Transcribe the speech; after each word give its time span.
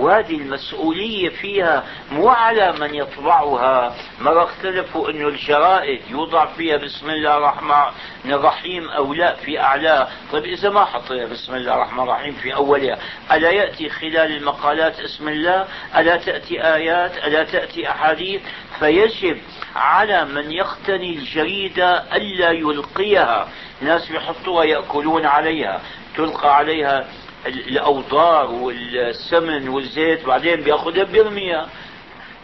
وهذه 0.00 0.36
المسؤولية 0.36 1.28
فيها 1.28 1.84
مو 2.12 2.28
على 2.28 2.72
من 2.72 2.94
يطبعها. 2.94 3.94
مرة 4.20 4.44
اختلفوا 4.44 5.10
انه 5.10 5.28
الجرائد 5.28 6.00
يوضع 6.10 6.46
فيها 6.46 6.76
بسم 6.76 7.10
الله 7.10 7.36
الرحمن 7.36 7.92
الرحيم 8.24 8.88
أو 8.88 9.14
لا 9.14 9.34
في 9.34 9.60
اعلاه 9.60 10.08
طيب 10.32 10.44
إذا 10.44 10.70
ما 10.70 10.84
حطيها 10.84 11.26
بسم 11.26 11.54
الله 11.54 11.74
الرحمن 11.74 12.02
الرحيم 12.02 12.32
في 12.32 12.54
أولها؟ 12.54 12.98
ألا 13.32 13.50
يأتي 13.50 13.88
خلال 13.88 14.36
المقالات 14.36 15.00
اسم 15.00 15.28
الله؟ 15.28 15.66
ألا 15.96 16.16
تأتي 16.16 16.64
آيات؟ 16.74 17.16
ألا 17.16 17.44
تأتي 17.44 17.90
أحاديث؟ 17.90 18.40
فيجب 18.78 19.38
على 19.76 20.24
من 20.24 20.52
يقتني 20.52 21.16
الجريدة 21.16 22.16
ألا 22.16 22.50
يلقيها. 22.50 23.48
ناس 23.80 24.08
بيحطوها 24.08 24.64
يأكلون 24.64 25.26
عليها 25.26 25.80
تلقى 26.16 26.56
عليها 26.56 27.06
الاوضار 27.46 28.50
والسمن 28.50 29.68
والزيت 29.68 30.26
بعدين 30.26 30.60
بيأخذها 30.60 31.04
بيرميها. 31.04 31.68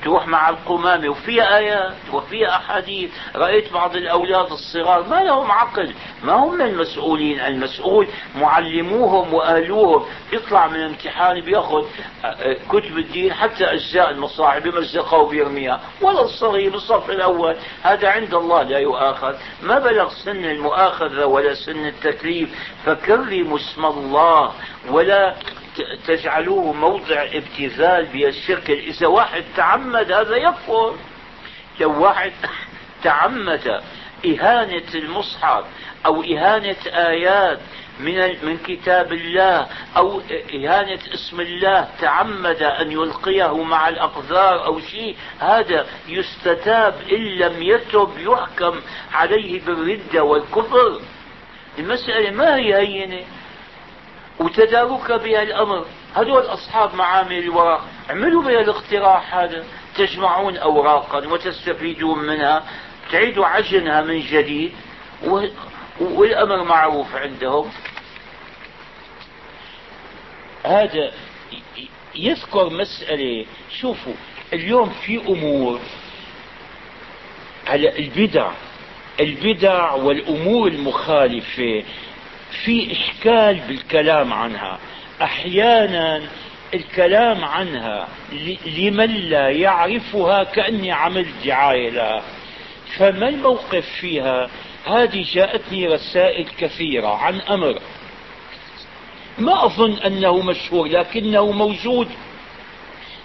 تروح 0.04 0.26
مع 0.26 0.48
القمامة 0.48 1.08
وفيها 1.08 1.58
آيات 1.58 1.94
وفيها 2.12 2.56
أحاديث. 2.56 3.10
رأيت 3.36 3.72
بعض 3.72 3.96
الأولاد 3.96 4.52
الصغار 4.52 5.02
ما 5.08 5.24
لهم 5.24 5.50
عقل 5.50 5.94
ما 6.24 6.32
هم 6.32 6.62
المسؤولين. 6.62 7.40
المسؤول 7.40 8.08
معلموهم 8.36 9.34
وأهلوهم. 9.34 10.04
يطلع 10.32 10.66
من 10.66 10.76
الامتحان 10.76 11.40
بيأخذ 11.40 11.84
كتب 12.68 12.98
الدين 12.98 13.34
حتى 13.34 13.64
أجزاء 13.64 14.10
المصاحف 14.10 14.62
بمزقها 14.62 15.18
وبيرميها. 15.18 15.80
ولا 16.00 16.20
الصغير 16.20 16.70
بالصف 16.70 17.10
الأول. 17.10 17.56
هذا 17.82 18.08
عند 18.08 18.34
الله 18.34 18.62
لا 18.62 18.78
يؤاخذ. 18.78 19.34
ما 19.62 19.78
بلغ 19.78 20.10
سن 20.24 20.44
المؤاخذة 20.44 21.26
ولا 21.26 21.54
سن 21.54 21.86
التكليف 21.86 22.48
فكرموا 22.84 23.58
اسم 23.58 23.84
الله. 23.86 24.52
ولا 24.90 25.34
تجعلوه 26.06 26.72
موضع 26.72 27.22
ابتذال 27.32 28.06
بالشرك. 28.06 28.70
إذا 28.70 29.06
واحد 29.06 29.44
تعمد 29.56 30.12
هذا 30.12 30.36
يكفر. 30.36 30.96
لو 31.80 32.02
واحد 32.02 32.32
تعمد 33.04 33.82
إهانة 34.26 34.94
المصحف 34.94 35.64
أو 36.06 36.22
إهانة 36.22 36.76
آيات 36.86 37.58
من 38.00 38.44
من 38.46 38.58
كتاب 38.58 39.12
الله 39.12 39.66
أو 39.96 40.20
إهانة 40.54 40.98
اسم 41.14 41.40
الله 41.40 41.88
تعمد 42.00 42.62
أن 42.62 42.92
يلقيه 42.92 43.62
مع 43.62 43.88
الأقذار 43.88 44.64
أو 44.64 44.80
شيء 44.80 45.16
هذا 45.38 45.86
يستتاب 46.08 46.94
إن 47.12 47.16
لم 47.16 47.62
يتب 47.62 48.10
يحكم 48.18 48.80
عليه 49.12 49.60
بالردة 49.60 50.22
والكفر. 50.22 51.00
المسألة 51.78 52.30
ما 52.30 52.56
هي 52.56 52.76
هينة؟ 52.76 53.24
وتدارك 54.40 55.12
بها 55.12 55.42
الأمر. 55.42 55.84
هذول 56.14 56.42
أصحاب 56.42 56.94
معامل 56.94 57.38
الورق 57.38 57.84
اعملوا 58.10 58.42
بها 58.42 58.60
الاقتراح 58.60 59.34
هذا. 59.34 59.64
تجمعون 59.96 60.56
أوراقا 60.56 61.28
وتستفيدون 61.28 62.18
منها. 62.18 62.64
تعيدوا 63.12 63.46
عجنها 63.46 64.02
من 64.02 64.20
جديد. 64.20 64.72
والأمر 66.00 66.64
معروف 66.64 67.16
عندهم. 67.16 67.70
هذا 70.64 71.12
يذكر 72.14 72.70
مسألة. 72.70 73.46
شوفوا 73.80 74.14
اليوم 74.52 74.90
في 74.90 75.20
أمور 75.28 75.80
على 77.66 77.98
البدع. 77.98 78.50
البدع 79.20 79.92
والأمور 79.92 80.68
المخالفة. 80.68 81.84
في 82.50 82.92
إشكال 82.92 83.60
بالكلام 83.68 84.32
عنها. 84.32 84.78
أحيانا 85.22 86.22
الكلام 86.74 87.44
عنها 87.44 88.08
لمن 88.66 89.10
لا 89.14 89.48
يعرفها 89.50 90.44
كأني 90.44 90.92
عملت 90.92 91.34
دعاية 91.44 91.90
لها. 91.90 92.22
فما 92.98 93.28
الموقف 93.28 93.86
فيها؟ 94.00 94.50
هذه 94.86 95.26
جاءتني 95.32 95.86
رسائل 95.86 96.46
كثيرة 96.58 97.16
عن 97.16 97.40
أمر. 97.40 97.78
ما 99.38 99.64
أظن 99.64 99.92
أنه 99.92 100.42
مشهور 100.42 100.86
لكنه 100.86 101.52
موجود. 101.52 102.08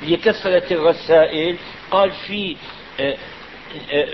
لكثرة 0.02 0.74
الرسائل 0.74 1.58
قال 1.92 2.12
في 2.12 2.56
آه، 3.00 3.18
آه، 3.92 4.08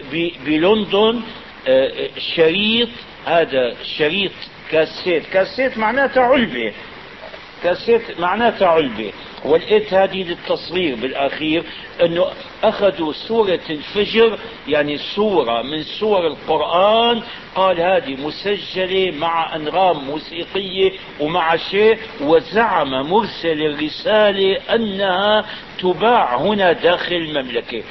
بلندن 0.46 1.22
آه، 1.68 2.10
شريط 2.36 2.90
هذا 3.26 3.76
شريط 3.98 4.32
كاسيت 4.72 5.26
كاسيت 5.26 5.78
معناتها 5.78 6.24
علبة. 6.24 6.74
كاسيت 7.64 8.20
معناتها 8.20 8.68
علبة. 8.68 9.12
ولقيت 9.46 9.94
هذه 9.94 10.24
للتصوير 10.24 10.96
بالأخير 10.96 11.64
إنه 12.04 12.26
أخذوا 12.64 13.14
سورة 13.14 13.60
الفجر 13.70 14.40
يعني 14.68 14.98
سورة 14.98 15.62
من 15.62 15.84
سور 15.84 16.28
القرآن 16.28 17.22
قال 17.56 17.82
هذه 17.82 18.16
مسجلة 18.16 19.12
مع 19.12 19.56
أنغام 19.56 20.06
موسيقية 20.06 20.92
ومع 21.20 21.56
شيء 21.56 21.98
وزعم 22.22 23.10
مرسل 23.10 23.62
الرسالة 23.62 24.58
أنها 24.76 25.46
تباع 25.80 26.38
هنا 26.38 26.72
داخل 26.72 27.16
المملكة. 27.16 27.84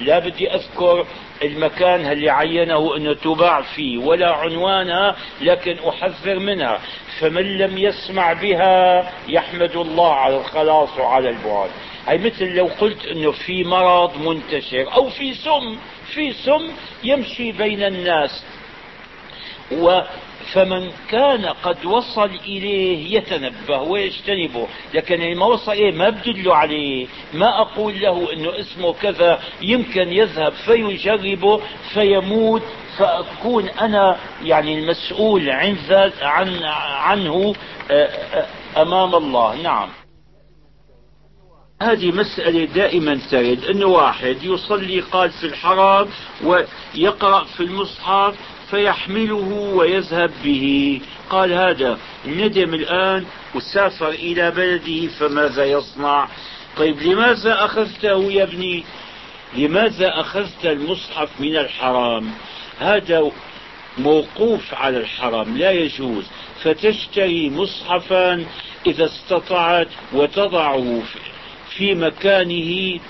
لا 0.00 0.18
بدي 0.18 0.54
أذكر 0.54 1.06
المكان 1.42 2.12
اللي 2.12 2.30
عينه 2.30 2.96
انه 2.96 3.14
تباع 3.14 3.62
فيه 3.62 3.98
ولا 3.98 4.30
عنوانها 4.34 5.16
لكن 5.40 5.76
أحذر 5.88 6.38
منها. 6.38 6.80
فمن 7.20 7.58
لم 7.58 7.78
يسمع 7.78 8.32
بها 8.32 9.12
يحمد 9.28 9.76
الله 9.76 10.14
على 10.14 10.36
الخلاص 10.36 10.98
وعلى 10.98 11.28
البعد 11.30 11.70
هي 12.08 12.18
مثل 12.18 12.44
لو 12.44 12.66
قلت 12.80 13.06
إنه 13.06 13.32
في 13.32 13.64
مرض 13.64 14.16
منتشر 14.16 14.94
أو 14.94 15.10
في 15.10 15.34
سم 15.34 15.78
في 16.14 16.32
سم 16.32 16.70
يمشي 17.04 17.52
بين 17.52 17.82
الناس. 17.82 18.44
و 19.72 20.00
فمن 20.52 20.90
كان 21.10 21.46
قد 21.46 21.86
وصل 21.86 22.30
إليه 22.46 23.16
يتنبه 23.16 23.78
ويجتنبه. 23.78 24.66
لكن 24.94 25.36
ما 25.36 25.46
وصل 25.46 25.72
إليه 25.72 25.92
ما 25.92 26.08
بدل 26.08 26.50
عليه 26.50 27.06
ما 27.34 27.60
أقول 27.60 28.00
له 28.00 28.32
أنه 28.32 28.60
اسمه 28.60 28.92
كذا 28.92 29.40
يمكن 29.62 30.12
يذهب 30.12 30.52
فيجربه 30.52 31.60
فيموت. 31.94 32.62
فأكون 32.98 33.68
أنا 33.68 34.16
يعني 34.42 34.78
المسؤول 34.78 35.50
عن 35.50 35.76
عن 36.22 36.62
عنه 36.64 37.54
آه، 37.90 37.94
آه، 37.94 38.46
أمام 38.82 39.14
الله. 39.14 39.62
نعم. 39.62 39.88
هذه 41.82 42.12
مسألة 42.12 42.64
دائما 42.64 43.20
ترد. 43.30 43.64
أنه 43.64 43.86
واحد 43.86 44.36
يصلي 44.42 45.00
قال 45.00 45.30
في 45.30 45.46
الحرام 45.46 46.08
ويقرأ 46.44 47.44
في 47.44 47.62
المصحف 47.62 48.34
فيحمله 48.70 49.72
ويذهب 49.74 50.30
به. 50.44 51.00
قال 51.30 51.52
هذا 51.52 51.98
ندم 52.26 52.74
الآن 52.74 53.24
وسافر 53.54 54.08
إلى 54.08 54.50
بلده 54.50 55.06
فماذا 55.06 55.64
يصنع؟ 55.64 56.28
طيب 56.76 57.02
لماذا 57.02 57.64
أخذته 57.64 58.32
يا 58.32 58.42
ابني؟ 58.42 58.84
لماذا 59.56 60.20
أخذت 60.20 60.64
المصحف 60.66 61.40
من 61.40 61.56
الحرام؟ 61.56 62.30
هذا 62.80 63.30
موقوف 63.98 64.74
على 64.74 64.96
الحرام 64.96 65.56
لا 65.56 65.70
يجوز. 65.70 66.24
فتشتري 66.62 67.50
مصحفا 67.50 68.46
إذا 68.86 69.04
استطعت 69.04 69.88
وتضعه 70.12 71.02
في 71.76 71.94
مكانه 71.94 73.00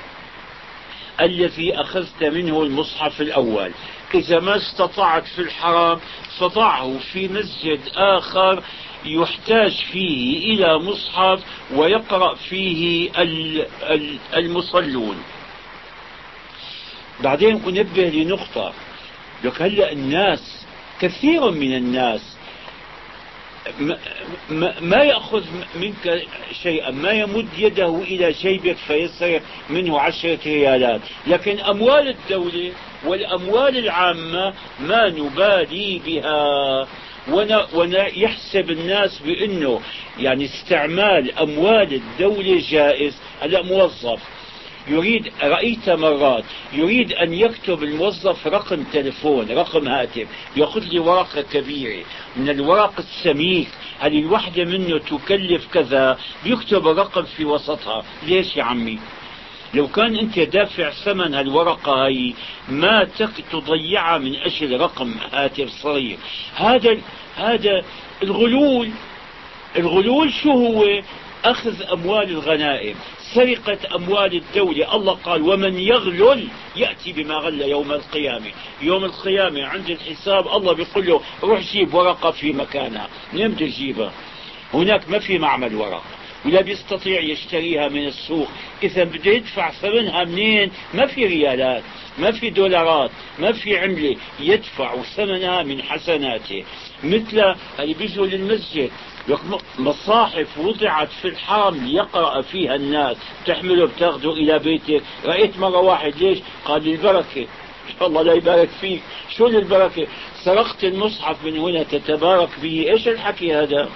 الذي 1.21 1.75
أخذت 1.75 2.25
منه 2.25 2.63
المصحف 2.63 3.21
الأول. 3.21 3.71
إذا 4.15 4.41
ما 4.41 4.57
استطعت 4.57 5.27
في 5.27 5.39
الحرام 5.39 6.01
فضعه 6.39 6.99
في 6.99 7.29
مسجد 7.29 7.81
آخر 7.97 8.63
يحتاج 9.05 9.73
فيه 9.93 10.55
إلى 10.55 10.79
مصحف 10.79 11.41
ويقرأ 11.75 12.35
فيه 12.35 13.11
المصلون. 14.37 15.23
بعدين 17.21 17.63
أنبه 17.69 18.03
لنقطة. 18.03 18.73
لك 19.45 19.63
هلأ 19.63 19.93
الناس 19.93 20.67
كثير 21.01 21.51
من 21.51 21.77
الناس 21.77 22.37
ما 24.81 25.03
يأخذ 25.03 25.45
منك 25.75 26.23
شيئا 26.63 26.91
ما 26.91 27.11
يمد 27.11 27.49
يده 27.59 28.03
إلى 28.03 28.33
جيبك 28.33 28.77
فيسرق 28.77 29.43
منه 29.71 30.01
عشرة 30.01 30.39
ريالات. 30.47 31.01
لكن 31.27 31.59
أموال 31.59 32.09
الدولة 32.09 32.73
والأموال 33.05 33.79
العامة 33.79 34.55
ما 34.81 35.09
نبالي 35.09 36.01
بها. 36.07 36.87
ويحسب 37.75 38.71
الناس 38.71 39.19
بأنه 39.19 39.81
يعني 40.19 40.45
استعمال 40.45 41.39
أموال 41.39 41.95
الدولة 41.95 42.63
جائز. 42.71 43.15
هلا 43.41 43.63
موظف 43.63 44.21
يريد 44.89 45.33
رأيت 45.43 45.91
مرات 45.91 46.45
يريد 46.73 47.13
أن 47.13 47.35
يكتب 47.35 47.83
الموظف 47.83 48.47
رقم 48.47 48.85
تلفون 48.93 49.51
رقم 49.51 49.89
هاتف 49.89 50.29
يأخذ 50.57 50.81
لي 50.81 50.99
ورقة 50.99 51.43
كبيرة. 51.43 52.05
من 52.37 52.51
الورق 52.51 52.95
السميك 52.99 53.69
هذه 53.99 54.19
الوحدة 54.19 54.65
منه 54.65 54.99
تكلف 54.99 55.67
كذا؟ 55.75 56.19
بيكتب 56.45 56.89
الرقم 56.89 57.23
في 57.23 57.45
وسطها. 57.45 58.05
ليش 58.23 58.57
يا 58.57 58.63
عمي؟ 58.63 58.99
لو 59.75 59.89
كان 59.89 60.17
انت 60.17 60.39
دافع 60.39 60.91
ثمن 60.91 61.35
هالورقة 61.35 62.05
هاي 62.05 62.35
ما 62.69 63.09
تضيعها 63.53 64.19
من 64.19 64.37
أجل 64.37 64.81
رقم 64.81 65.15
هاتف 65.33 65.71
صغير. 65.71 66.19
هذا 66.55 66.99
هذا 67.37 67.85
الغلول. 68.23 68.91
الغلول 69.77 70.33
شو 70.33 70.51
هو؟ 70.51 71.03
أخذ 71.45 71.83
أموال 71.93 72.31
الغنائم 72.31 72.97
سرقة 73.35 73.79
أموال 73.97 74.35
الدولة. 74.35 74.95
الله 74.97 75.15
قال 75.15 75.43
ومن 75.43 75.79
يغلل 75.79 76.49
يأتي 76.77 77.13
بما 77.13 77.35
غل 77.35 77.61
يوم 77.61 77.93
القيامة. 77.93 78.51
يوم 78.83 79.05
القيامة 79.05 79.67
عند 79.67 79.91
الحساب 79.91 80.49
الله 80.49 80.73
بيقول 80.73 81.07
له 81.07 81.21
روح 81.43 81.61
جيب 81.61 81.95
ورقة 81.95 82.31
في 82.31 82.53
مكانها. 82.53 83.09
منين 83.33 83.49
بده 83.49 83.67
يجيبها 83.67 84.13
هناك 84.75 85.11
ما 85.11 85.19
في 85.19 85.39
معمل 85.39 85.75
ورق. 85.75 86.18
ولا 86.45 86.61
بيستطيع 86.61 87.21
يشتريها 87.21 87.89
من 87.89 88.07
السوق. 88.07 88.49
إذا 88.83 89.05
بده 89.05 89.31
يدفع 89.31 89.71
ثمنها 89.71 90.25
منين؟ 90.25 90.71
ما 90.95 91.07
في 91.07 91.27
ريالات 91.27 91.83
ما 92.19 92.31
في 92.33 92.51
دولارات 92.51 93.11
ما 93.39 93.53
في 93.53 93.79
عملة. 93.79 94.17
يدفع 94.41 95.03
ثمنها 95.03 95.63
من 95.63 95.83
حسناته. 95.83 96.65
مثل 97.05 97.55
اللي 97.79 97.95
بيجوا 97.95 98.27
للمسجد 98.27 98.91
مصاحف 99.79 100.59
وضعت 100.59 101.09
في 101.23 101.29
الحرم 101.29 101.87
ليقرأ 101.87 102.43
فيها 102.43 102.75
الناس. 102.75 103.17
تحمله 103.47 103.87
بتاخذه 103.87 104.31
إلى 104.33 104.59
بيتك 104.59 105.03
رأيت 105.25 105.59
مرة 105.59 105.79
واحد 105.79 106.17
ليش؟ 106.17 106.39
قال 106.65 106.89
البركة. 106.89 107.47
الله 108.03 108.23
لا 108.23 108.33
يبارك 108.33 108.69
فيك. 108.81 109.03
شو 109.37 109.47
البركة 109.47 110.07
سرقت 110.45 110.85
المصحف 110.85 111.45
من 111.45 111.59
هنا 111.59 111.83
تتبارك 111.83 112.49
به. 112.63 112.91
إيش 112.91 113.09
الحكي 113.09 113.55
هذا؟ 113.55 113.89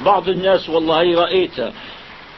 بعض 0.00 0.28
الناس 0.28 0.68
والله 0.68 1.20
رأيته 1.20 1.72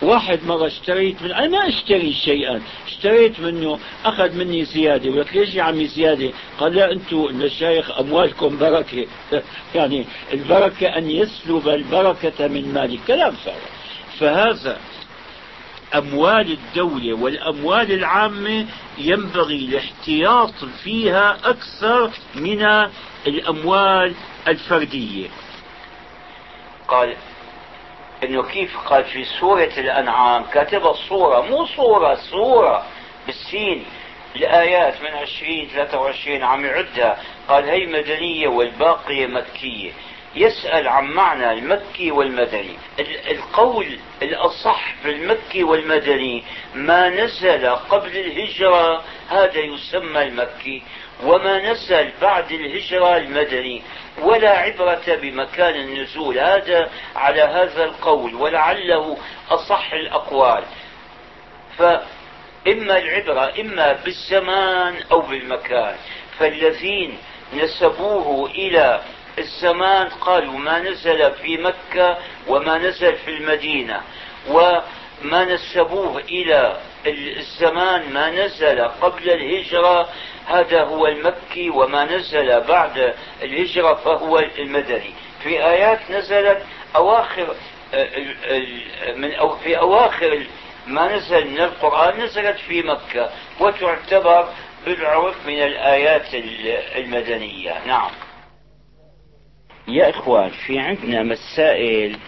واحد 0.02 0.40
مرة 0.44 0.66
اشتريت 0.66 1.22
من 1.22 1.32
أنا 1.32 1.48
ما 1.48 1.68
أشتري 1.68 2.12
شيئا. 2.12 2.62
اشتريت 2.86 3.40
منه 3.40 3.78
أخذ 4.04 4.34
مني 4.36 4.64
زيادة. 4.64 5.10
ولك 5.10 5.36
ليش 5.36 5.54
يا 5.54 5.62
عمي 5.62 5.86
زيادة؟ 5.86 6.30
قال 6.58 6.74
لا 6.74 6.92
أنتم 6.92 7.26
المشايخ 7.30 7.98
أموالكم 7.98 8.58
بركة. 8.58 9.06
يعني 9.74 10.04
البركة 10.32 10.86
أن 10.86 11.10
يسلب 11.10 11.68
البركة 11.68 12.48
من 12.48 12.72
مالك. 12.74 13.00
كلام 13.06 13.32
فارغ 13.32 13.58
فهذا 14.20 14.78
أموال 15.94 16.52
الدولة 16.52 17.14
والأموال 17.14 17.92
العامة 17.92 18.66
ينبغي 18.98 19.56
الاحتياط 19.56 20.64
فيها 20.84 21.38
أكثر 21.44 22.10
من 22.34 22.88
الأموال 23.26 24.14
الفردية. 24.48 25.28
قال 26.88 27.16
إنه 28.24 28.42
كيف 28.42 28.76
قال 28.76 29.04
في 29.04 29.24
سورة 29.24 29.72
الأنعام 29.78 30.44
كاتب 30.44 30.86
الصورة 30.86 31.40
مو 31.40 31.66
صورة 31.66 32.14
صورة 32.14 32.86
بالسين 33.26 33.84
الآيات 34.36 35.02
من 35.02 35.10
عشرين 35.10 35.68
ثلاثة 35.68 36.00
وعشرين 36.00 36.42
عم 36.42 36.64
يعدها. 36.64 37.18
قال 37.48 37.64
هي 37.64 37.86
مدنية 37.86 38.48
والباقية 38.48 39.26
مكية. 39.26 39.92
يسأل 40.34 40.88
عن 40.88 41.04
معنى 41.04 41.52
المكي 41.52 42.10
والمدني. 42.10 42.76
القول 43.30 43.98
الأصح 44.22 44.94
في 45.02 45.10
المكي 45.10 45.64
والمدني 45.64 46.44
ما 46.74 47.08
نزل 47.08 47.68
قبل 47.68 48.16
الهجرة 48.16 49.02
هذا 49.28 49.58
يسمى 49.58 50.22
المكي. 50.22 50.82
وما 51.24 51.70
نزل 51.70 52.10
بعد 52.22 52.52
الهجرة 52.52 53.16
المدني 53.16 53.82
ولا 54.22 54.50
عبرة 54.50 55.02
بمكان 55.22 55.74
النزول. 55.74 56.38
هذا 56.38 56.90
على 57.16 57.42
هذا 57.42 57.84
القول 57.84 58.34
ولعله 58.34 59.16
أصح 59.50 59.92
الأقوال. 59.92 60.64
فإما 61.78 62.98
العبرة 62.98 63.60
إما 63.60 63.92
بالزمان 63.92 64.94
أو 65.12 65.20
بالمكان. 65.20 65.96
فالذين 66.38 67.18
نسبوه 67.54 68.50
إلى 68.50 69.02
الزمان 69.38 70.08
قالوا 70.08 70.58
ما 70.58 70.78
نزل 70.78 71.32
في 71.32 71.56
مكة 71.56 72.18
وما 72.48 72.78
نزل 72.78 73.16
في 73.16 73.30
المدينة 73.30 74.00
وما 74.48 75.44
نسبوه 75.44 76.18
إلى 76.18 76.80
الزمان 77.06 78.12
ما 78.12 78.30
نزل 78.30 78.80
قبل 78.80 79.30
الهجرة 79.30 80.08
هذا 80.46 80.82
هو 80.82 81.06
المكي 81.06 81.70
وما 81.70 82.04
نزل 82.04 82.60
بعد 82.60 83.14
الهجرة 83.42 83.94
فهو 83.94 84.38
المدني. 84.38 85.10
في 85.42 85.64
آيات 85.64 86.10
نزلت 86.10 86.62
أواخر 86.96 87.54
من 89.16 89.32
أو 89.34 89.56
في 89.56 89.78
أواخر 89.78 90.46
ما 90.86 91.16
نزل 91.16 91.50
من 91.50 91.60
القرآن 91.60 92.20
نزلت 92.20 92.56
في 92.56 92.82
مكة 92.82 93.30
وتعتبر 93.60 94.48
بالعرف 94.86 95.46
من 95.46 95.62
الآيات 95.62 96.34
المدنية. 96.96 97.86
نعم. 97.86 98.10
يا 99.88 100.10
إخوان 100.10 100.50
في 100.66 100.78
عندنا 100.78 101.22
مسائل 101.22 102.18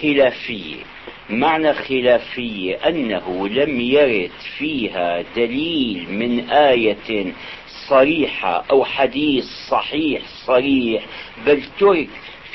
خلافية. 0.00 0.84
معنى 1.30 1.72
خلافية 1.72 2.76
أنه 2.88 3.48
لم 3.48 3.80
يرد 3.80 4.30
فيها 4.58 5.22
دليل 5.36 6.06
من 6.10 6.50
آية 6.50 7.32
صريحة 7.88 8.64
أو 8.70 8.84
حديث 8.84 9.44
صحيح 9.68 10.22
صريح 10.46 11.04
بل 11.46 11.62
ترك 11.80 12.08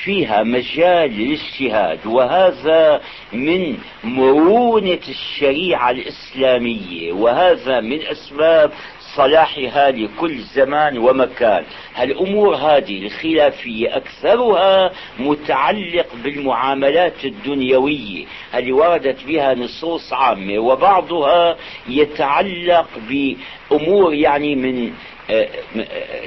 فيها 0.04 0.44
مجال 0.44 1.12
للاجتهاد 1.12 2.06
وهذا 2.06 3.02
من 3.34 3.78
مرونة 4.04 5.00
الشريعة 5.10 5.92
الإسلامية 5.92 7.14
وهذا 7.14 7.80
من 7.82 8.02
أسباب 8.02 8.72
صلاحها 9.16 9.92
لكل 9.92 10.38
زمان 10.38 10.98
ومكان. 10.98 11.64
هالأمور 11.96 12.56
هذه 12.56 13.06
الخلافية 13.06 13.98
أكثرها 13.98 14.92
متعلق 15.20 16.08
بالمعاملات 16.24 17.26
الدنيوية 17.26 18.26
اللي 18.56 18.72
وردت 18.72 19.24
بها 19.24 19.54
نصوص 19.54 20.14
عامة 20.14 20.60
وبعضها 20.60 21.58
يتعلق 21.90 22.90
بأمور 23.10 24.14
يعني 24.14 24.56
من 24.56 24.92
آه، 25.30 25.48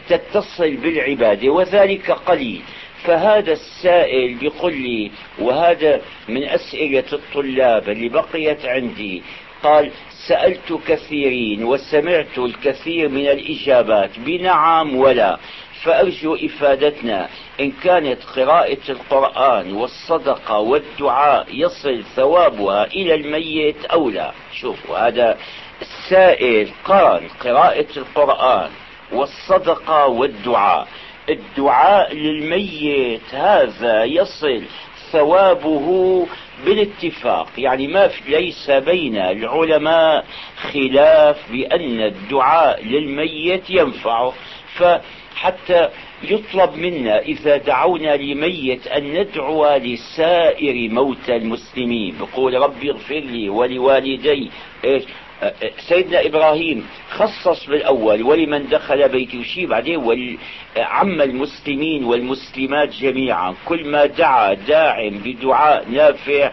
تتصل 0.08 0.76
بالعبادة 0.76 1.48
وذلك 1.48 2.10
قليل. 2.10 2.62
فهذا 3.04 3.52
السائل 3.52 4.34
بيقول 4.34 4.74
لي 4.74 5.10
وهذا 5.38 6.00
من 6.28 6.44
أسئلة 6.44 7.04
الطلاب 7.12 7.88
اللي 7.88 8.08
بقيت 8.08 8.64
عندي 8.64 9.22
قال 9.62 9.90
سألت 10.28 10.72
كثيرين 10.88 11.64
وسمعت 11.64 12.38
الكثير 12.38 13.08
من 13.08 13.26
الإجابات 13.26 14.10
بنعم 14.18 14.96
ولا. 14.96 15.38
فأرجو 15.82 16.34
إفادتنا. 16.34 17.28
إن 17.60 17.70
كانت 17.70 18.24
قراءة 18.24 18.78
القرآن 18.88 19.72
والصدقة 19.72 20.58
والدعاء 20.58 21.46
يصل 21.52 22.04
ثوابها 22.16 22.84
إلى 22.84 23.14
الميت 23.14 23.84
أو 23.84 24.10
لا. 24.10 24.32
شوفوا 24.52 24.98
هذا 24.98 25.38
السائل 25.82 26.68
قال 26.84 27.28
قراءة 27.40 27.86
القرآن 27.96 28.70
والصدقة 29.12 30.06
والدعاء. 30.06 30.88
الدعاء 31.28 32.14
للميت 32.14 33.34
هذا 33.34 34.04
يصل 34.04 34.62
ثوابه 35.12 36.26
بالاتفاق 36.64 37.48
يعني 37.58 37.86
ما 37.86 38.08
في 38.08 38.30
ليس 38.30 38.70
بين 38.70 39.16
العلماء 39.16 40.24
خلاف 40.56 41.52
بأن 41.52 42.00
الدعاء 42.00 42.84
للميت 42.84 43.70
ينفعه 43.70 44.32
فحتى 44.74 45.88
يطلب 46.22 46.74
منا 46.76 47.18
إذا 47.18 47.56
دعونا 47.56 48.16
لميت 48.16 48.86
أن 48.86 49.20
ندعو 49.20 49.76
لسائر 49.76 50.90
موتى 50.90 51.36
المسلمين 51.36 52.14
بقول 52.20 52.54
ربي 52.54 52.90
اغفر 52.90 53.14
لي 53.14 53.48
ولوالدي 53.48 54.50
إيش؟ 54.84 55.02
سيدنا 55.88 56.26
إبراهيم 56.26 56.86
خصص 57.10 57.66
بالأول 57.66 58.22
ولمن 58.22 58.68
دخل 58.68 59.08
بيته 59.08 59.42
شيء 59.42 59.66
بعدين 59.66 59.96
وعم 59.96 61.20
المسلمين 61.20 62.04
والمسلمات 62.04 62.88
جميعا. 62.88 63.54
كل 63.66 63.88
ما 63.88 64.06
دعا 64.06 64.54
داع 64.54 65.08
بدعاء 65.08 65.88
نافع 65.90 66.52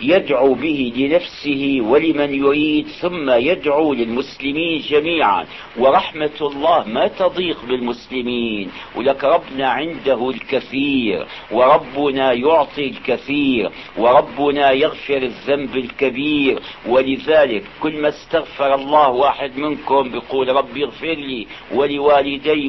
يدعو 0.00 0.54
به 0.54 0.92
لنفسه 0.96 1.78
ولمن 1.80 2.34
يريد 2.34 2.86
ثم 2.86 3.30
يدعو 3.30 3.94
للمسلمين 3.94 4.80
جميعا. 4.80 5.46
ورحمة 5.78 6.38
الله 6.40 6.88
ما 6.88 7.06
تضيق 7.06 7.64
بالمسلمين؟ 7.68 8.70
ولك 8.96 9.24
ربنا 9.24 9.68
عنده 9.68 10.30
الكثير 10.30 11.26
وربنا 11.52 12.32
يعطي 12.32 12.88
الكثير 12.88 13.70
وربنا 13.98 14.70
يغفر 14.72 15.16
الذنب 15.16 15.76
الكبير. 15.76 16.60
ولذلك 16.88 17.64
كل 17.82 18.00
ما 18.00 18.08
استغفر 18.08 18.74
الله 18.74 19.08
واحد 19.08 19.58
منكم 19.58 20.10
بيقول 20.10 20.48
ربي 20.48 20.84
اغفر 20.84 21.14
لي 21.14 21.46
ولوالدي 21.74 22.68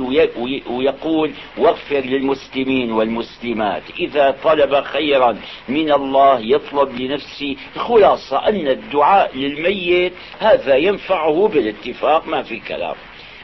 ويقول 0.70 1.32
واغفر 1.58 2.00
للمسلمين 2.00 2.92
والمسلمات. 2.92 3.84
إذا 4.00 4.36
طلب 4.44 4.84
خيرا 4.84 5.38
من 5.70 5.92
الله 5.92 6.40
يطلب 6.40 6.85
لنفسه 6.94 7.56
خلاصة 7.76 8.48
أن 8.48 8.68
الدعاء 8.68 9.38
للميت 9.38 10.14
هذا 10.40 10.76
ينفعه 10.76 11.48
بالاتفاق 11.48 12.28
ما 12.28 12.44
في 12.44 12.60
كلام. 12.60 12.96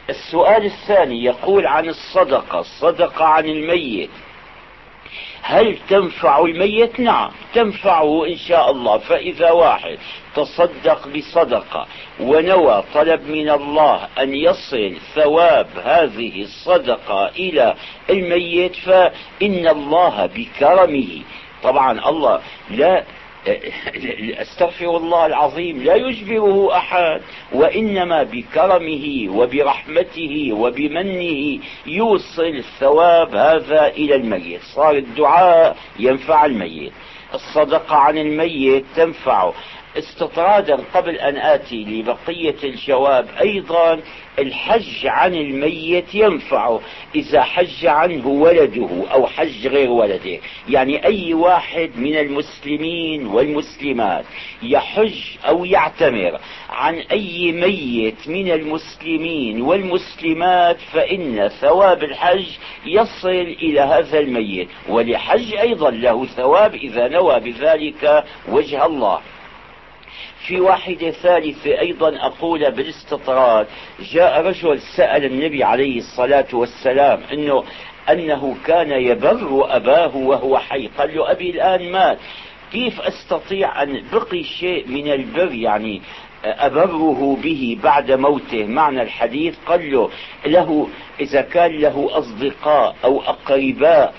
السؤال 0.09 0.65
الثاني 0.65 1.23
يقول 1.23 1.67
عن 1.67 1.89
الصدقة 1.89 2.59
الصدقة 2.59 3.25
عن 3.25 3.45
الميت. 3.45 4.09
هل 5.41 5.77
تنفع 5.89 6.39
الميت؟ 6.39 6.99
نعم 6.99 7.31
تنفعه 7.53 8.25
إن 8.25 8.37
شاء 8.37 8.71
الله. 8.71 8.97
فإذا 8.97 9.51
واحد 9.51 9.97
تصدق 10.35 11.07
بصدقة 11.07 11.87
ونوى 12.19 12.83
طلب 12.93 13.29
من 13.29 13.49
الله 13.49 14.07
أن 14.19 14.33
يصل 14.33 14.95
ثواب 15.15 15.67
هذه 15.83 16.41
الصدقة 16.41 17.27
إلى 17.27 17.75
الميت 18.09 18.75
فإن 18.75 19.67
الله 19.67 20.25
بكرمه. 20.25 21.21
طبعا 21.63 22.09
الله 22.09 22.41
لا 22.69 23.03
أستغفر 24.41 24.97
الله 24.97 25.25
العظيم 25.25 25.83
لا 25.83 25.95
يجبره 25.95 26.77
أحد. 26.77 27.21
وإنما 27.53 28.23
بكرمه 28.23 29.37
وبرحمته 29.37 30.49
وبمنه 30.53 31.59
يوصل 31.87 32.45
الثواب 32.45 33.35
هذا 33.35 33.87
إلى 33.87 34.15
الميت. 34.15 34.61
صار 34.75 34.95
الدعاء 34.95 35.77
ينفع 35.99 36.45
الميت. 36.45 36.91
الصدقة 37.33 37.95
عن 37.95 38.17
الميت 38.17 38.85
تنفعه. 38.95 39.53
استطرادا 39.97 40.77
قبل 40.93 41.15
أن 41.15 41.37
آتي 41.37 41.83
لبقية 41.83 42.55
الجواب 42.63 43.27
أيضا 43.41 43.99
الحج 44.39 45.07
عن 45.07 45.35
الميت 45.35 46.15
ينفعه 46.15 46.81
إذا 47.15 47.41
حج 47.41 47.85
عنه 47.85 48.27
ولده 48.27 48.89
أو 49.13 49.27
حج 49.27 49.67
غير 49.67 49.89
ولده. 49.89 50.39
يعني 50.69 51.05
أي 51.05 51.33
واحد 51.33 51.91
من 51.95 52.17
المسلمين 52.17 53.27
والمسلمات 53.27 54.25
يحج 54.63 55.15
أو 55.47 55.65
يعتمر 55.65 56.39
عن 56.69 56.95
أي 56.95 57.51
ميت 57.51 58.27
من 58.27 58.51
المسلمين 58.51 59.61
والمسلمات 59.61 60.77
فإن 60.93 61.47
ثواب 61.47 62.03
الحج 62.03 62.45
يصل 62.85 63.29
إلى 63.61 63.81
هذا 63.81 64.19
الميت. 64.19 64.67
ولحج 64.89 65.53
أيضا 65.53 65.91
له 65.91 66.25
ثواب 66.25 66.75
إذا 66.75 67.07
نوى 67.07 67.39
بذلك 67.39 68.23
وجه 68.49 68.85
الله. 68.85 69.19
في 70.47 70.59
واحدة 70.59 71.11
ثالثة 71.11 71.79
أيضا 71.79 72.17
أقول 72.25 72.71
بالاستطراد 72.71 73.67
جاء 74.13 74.41
رجل 74.41 74.79
سأل 74.95 75.25
النبي 75.25 75.63
عليه 75.63 75.97
الصلاة 75.97 76.47
والسلام 76.53 77.21
أنه 77.33 77.63
أنه 78.09 78.55
كان 78.65 78.91
يبر 78.91 79.75
أباه 79.75 80.17
وهو 80.17 80.57
حي 80.57 80.87
قال 80.87 81.15
له 81.15 81.31
أبي 81.31 81.49
الآن 81.49 81.91
مات 81.91 82.17
كيف 82.71 83.01
أستطيع 83.01 83.83
أن 83.83 84.03
بقي 84.13 84.43
شيء 84.43 84.87
من 84.87 85.07
البر؟ 85.11 85.53
يعني 85.53 86.01
أبره 86.43 87.37
به 87.43 87.77
بعد 87.83 88.11
موته 88.11 88.65
معنى 88.65 89.01
الحديث 89.01 89.55
قال 89.65 89.91
له 89.91 90.09
له 90.45 90.87
إذا 91.19 91.41
كان 91.41 91.71
له 91.71 92.09
أصدقاء 92.11 92.95
أو 93.03 93.21
أقرباء 93.21 94.13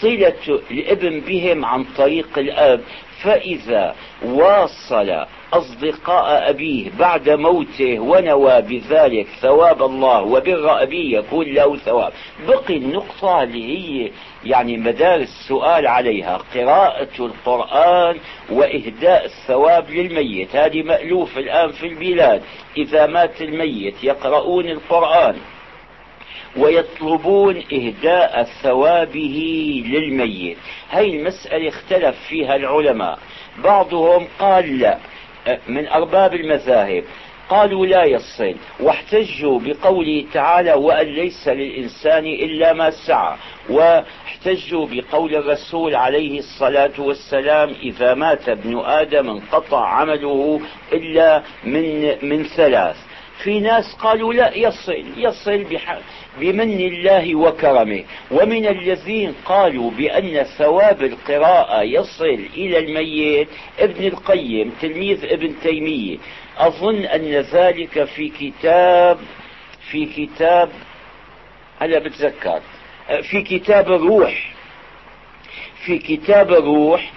صلة 0.00 0.60
الإبن 0.70 1.20
بهم 1.20 1.64
عن 1.64 1.84
طريق 1.84 2.38
الأب 2.38 2.80
فإذا 3.22 3.94
واصل 4.24 5.26
أصدقاء 5.52 6.50
أبيه 6.50 6.90
بعد 6.98 7.30
موته 7.30 8.00
ونوى 8.00 8.62
بذلك 8.62 9.26
ثواب 9.40 9.82
الله 9.82 10.22
وبر 10.22 10.82
أبيه 10.82 11.18
يكون 11.18 11.46
له 11.46 11.76
ثواب. 11.76 12.12
بقي 12.48 12.76
النقطة 12.76 13.42
اللي 13.42 13.78
هي 13.78 14.10
يعني 14.44 14.76
مدار 14.76 15.14
السؤال 15.14 15.86
عليها. 15.86 16.40
قراءة 16.54 17.08
القرآن 17.18 18.16
وإهداء 18.50 19.24
الثواب 19.24 19.90
للميت. 19.90 20.56
هذه 20.56 20.82
مألوف 20.82 21.38
الآن 21.38 21.72
في 21.72 21.86
البلاد. 21.86 22.42
إذا 22.76 23.06
مات 23.06 23.42
الميت 23.42 24.04
يقرؤون 24.04 24.68
القرآن. 24.68 25.36
ويطلبون 26.56 27.62
إهداء 27.72 28.42
ثوابه 28.62 29.38
للميت. 29.86 30.56
هاي 30.90 31.16
المسألة 31.16 31.68
اختلف 31.68 32.16
فيها 32.28 32.56
العلماء. 32.56 33.18
بعضهم 33.64 34.26
قال 34.38 34.78
لا 34.78 34.98
من 35.68 35.88
أرباب 35.88 36.34
المذاهب. 36.34 37.04
قالوا 37.52 37.86
لا 37.86 38.04
يصل 38.04 38.54
واحتجوا 38.80 39.60
بقوله 39.64 40.24
تعالى 40.32 40.72
وأن 40.72 41.06
ليس 41.06 41.48
للإنسان 41.48 42.26
إلا 42.26 42.72
ما 42.72 42.90
سعى 42.90 43.36
واحتجوا 43.70 44.86
بقول 44.90 45.34
الرسول 45.34 45.94
عليه 45.94 46.38
الصلاة 46.38 46.92
والسلام 46.98 47.70
إذا 47.82 48.14
مات 48.14 48.48
ابن 48.48 48.78
آدم 48.78 49.30
انقطع 49.30 49.88
عمله 49.88 50.60
إلا 50.92 51.42
من, 51.64 52.14
من 52.28 52.44
ثلاث 52.44 52.96
في 53.42 53.60
ناس 53.60 53.94
قالوا 53.94 54.34
لا 54.34 54.56
يصل 54.56 55.04
يصل 55.16 55.66
بمن 56.40 56.80
الله 56.80 57.34
وكرمه. 57.34 58.04
ومن 58.30 58.66
الذين 58.66 59.34
قالوا 59.44 59.90
بأن 59.90 60.42
ثواب 60.42 61.02
القراءة 61.02 61.82
يصل 61.82 62.38
إلى 62.56 62.78
الميت 62.78 63.48
ابن 63.78 64.06
القيم 64.06 64.72
تلميذ 64.80 65.24
ابن 65.24 65.54
تيمية. 65.62 66.18
أظن 66.58 67.04
أن 67.04 67.30
ذلك 67.32 68.04
في 68.04 68.28
كتاب 68.28 69.18
في 69.90 70.06
كتاب 70.06 70.68
هلا 71.80 71.98
بتذكر. 71.98 72.60
في 73.22 73.42
كتاب 73.42 73.92
الروح 73.92 74.52
في 75.84 75.98
كتاب 75.98 76.52
الروح 76.52 77.12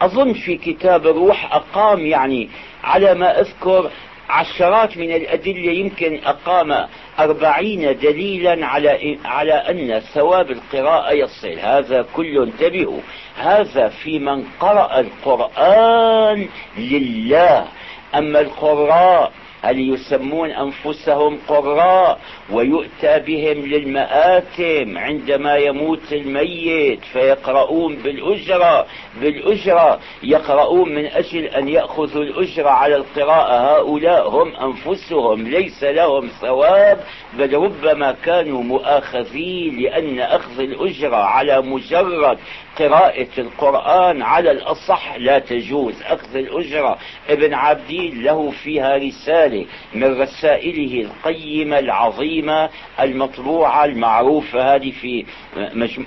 أظن 0.00 0.32
في 0.32 0.56
كتاب 0.56 1.06
الروح 1.06 1.54
أقام 1.54 2.06
يعني 2.06 2.48
على 2.84 3.14
ما 3.14 3.40
أذكر 3.40 3.90
عشرات 4.30 4.96
من 4.96 5.12
الأدلة 5.12 5.72
يمكن 5.72 6.20
أقام 6.24 6.86
أربعين 7.18 7.98
دليلا 7.98 8.66
على, 8.66 9.18
على 9.24 9.52
أن 9.52 10.00
ثواب 10.00 10.50
القراءة 10.50 11.12
يصل. 11.12 11.58
هذا 11.58 12.06
كله 12.14 12.44
انتبهوا. 12.44 13.00
هذا 13.36 13.88
في 13.88 14.18
من 14.18 14.44
قرأ 14.60 15.00
القرآن 15.00 16.48
لله. 16.78 17.66
أما 18.14 18.40
القراء 18.40 19.32
هل 19.62 19.94
يسمون 19.94 20.50
أنفسهم 20.50 21.38
قراء 21.48 22.18
ويؤتى 22.52 23.18
بهم 23.18 23.66
للمآتم 23.66 24.98
عندما 24.98 25.56
يموت 25.56 26.12
الميت 26.12 27.00
فيقرؤون 27.12 27.96
بالأجرة 27.96 28.86
بالأجرة 29.20 30.00
يقرؤون 30.22 30.94
من 30.94 31.06
أجل 31.06 31.44
أن 31.44 31.68
يأخذوا 31.68 32.22
الأجرة 32.22 32.68
على 32.68 32.96
القراءة. 32.96 33.60
هؤلاء 33.60 34.28
هم 34.28 34.56
أنفسهم 34.56 35.48
ليس 35.48 35.84
لهم 35.84 36.28
ثواب 36.40 37.00
بل 37.38 37.54
ربما 37.54 38.12
كانوا 38.12 38.62
مؤاخذين 38.62 39.80
لأن 39.82 40.20
أخذ 40.20 40.60
الأجرة 40.60 41.16
على 41.16 41.60
مجرد 41.60 42.38
قراءة 42.78 43.28
القرآن 43.38 44.22
على 44.22 44.50
الأصح 44.50 45.16
لا 45.16 45.38
تجوز. 45.38 46.02
أخذ 46.02 46.36
الأجرة 46.36 46.98
ابن 47.28 47.54
عبدين 47.54 48.22
له 48.22 48.50
فيها 48.50 48.96
رسالة 48.96 49.49
من 49.94 50.20
رسائله 50.20 51.00
القيمة 51.00 51.78
العظيمة 51.78 52.70
المطبوعة 53.00 53.84
المعروفة 53.84 54.74
هذه 54.74 54.90
في 54.90 55.24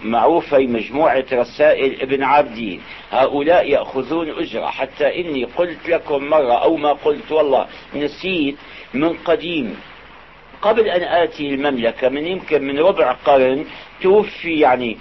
معروفة 0.04 0.58
مجموعة 0.58 1.26
رسائل 1.34 2.02
ابن 2.02 2.24
عبدين 2.24 2.82
هؤلاء 3.12 3.70
يأخذون 3.70 4.30
أجرة. 4.30 4.66
حتى 4.66 5.22
إني 5.22 5.44
قلت 5.44 5.90
لكم 5.90 6.24
مرة 6.24 6.54
أو 6.54 6.78
ما 6.78 6.94
قلت 6.94 7.32
والله 7.32 7.68
نسيت 7.96 8.56
من 8.94 9.14
قديم. 9.14 9.76
قبل 10.62 10.88
أن 10.88 11.02
آتي 11.02 11.50
المملكة 11.50 12.10
من 12.10 12.28
يمكن 12.28 12.64
من 12.64 12.80
ربع 12.80 13.12
قرن 13.12 13.66
توفي 14.02 14.60
يعني 14.60 14.98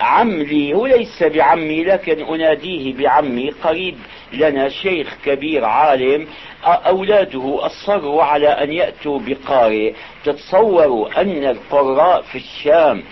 عم 0.00 0.42
لي 0.42 0.74
هو 0.74 0.86
ليس 0.86 1.22
بعمي 1.22 1.84
لكن 1.84 2.34
أناديه 2.34 2.94
بعمي 2.94 3.50
قريب 3.50 3.98
لنا 4.32 4.68
شيخ 4.68 5.16
كبير 5.24 5.64
عالم 5.64 6.26
أولاده 6.64 7.58
أصروا 7.66 8.22
على 8.22 8.48
أن 8.48 8.72
يأتوا 8.72 9.18
بقارئ. 9.18 9.92
تتصوروا 10.24 11.20
أن 11.20 11.44
القراء 11.44 12.22
في 12.22 12.38
الشام 12.38 13.02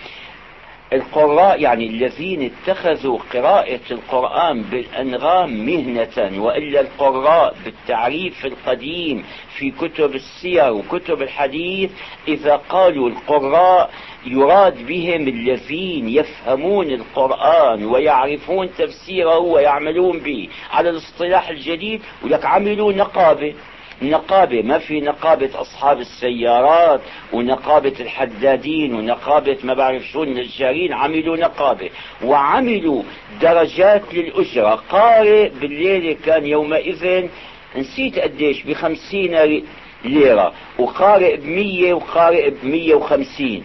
القراء 0.93 1.61
يعني 1.61 1.87
الذين 1.87 2.51
اتخذوا 2.51 3.19
قراءة 3.33 3.79
القرآن 3.91 4.61
بالأنغام 4.61 5.65
مهنة 5.65 6.43
وإلا 6.43 6.81
القراء 6.81 7.55
بالتعريف 7.65 8.45
القديم 8.45 9.23
في 9.57 9.71
كتب 9.71 10.15
السير 10.15 10.73
وكتب 10.73 11.21
الحديث 11.21 11.91
إذا 12.27 12.55
قالوا 12.55 13.09
القراء 13.09 13.91
يراد 14.25 14.85
بهم 14.87 15.27
الذين 15.27 16.09
يفهمون 16.09 16.91
القرآن 16.91 17.85
ويعرفون 17.85 18.69
تفسيره 18.77 19.37
ويعملون 19.37 20.19
به 20.19 20.49
على 20.71 20.89
الاصطلاح 20.89 21.49
الجديد 21.49 22.01
ولك 22.23 22.45
عملوا 22.45 22.93
نقابة 22.93 23.53
نقابة 24.01 24.61
ما 24.61 24.79
في 24.79 25.01
نقابة 25.01 25.49
أصحاب 25.61 25.99
السيارات 25.99 27.01
ونقابة 27.33 27.93
الحدادين 27.99 28.95
ونقابة 28.95 29.57
ما 29.63 29.73
بعرف 29.73 30.03
شو 30.03 30.23
النجارين 30.23 30.93
عملوا 30.93 31.37
نقابة 31.37 31.89
وعملوا 32.23 33.03
درجات 33.41 34.13
للأجرة 34.13 34.83
قارئ 34.89 35.49
بالليلة 35.49 36.17
كان 36.25 36.45
يومئذ 36.45 37.27
نسيت 37.75 38.19
قديش 38.19 38.63
بخمسين 38.63 39.63
ليرة. 40.05 40.53
وقارئ 40.79 41.37
بمية 41.37 41.93
وقارئ 41.93 42.49
بمية 42.49 42.95
وخمسين. 42.95 43.63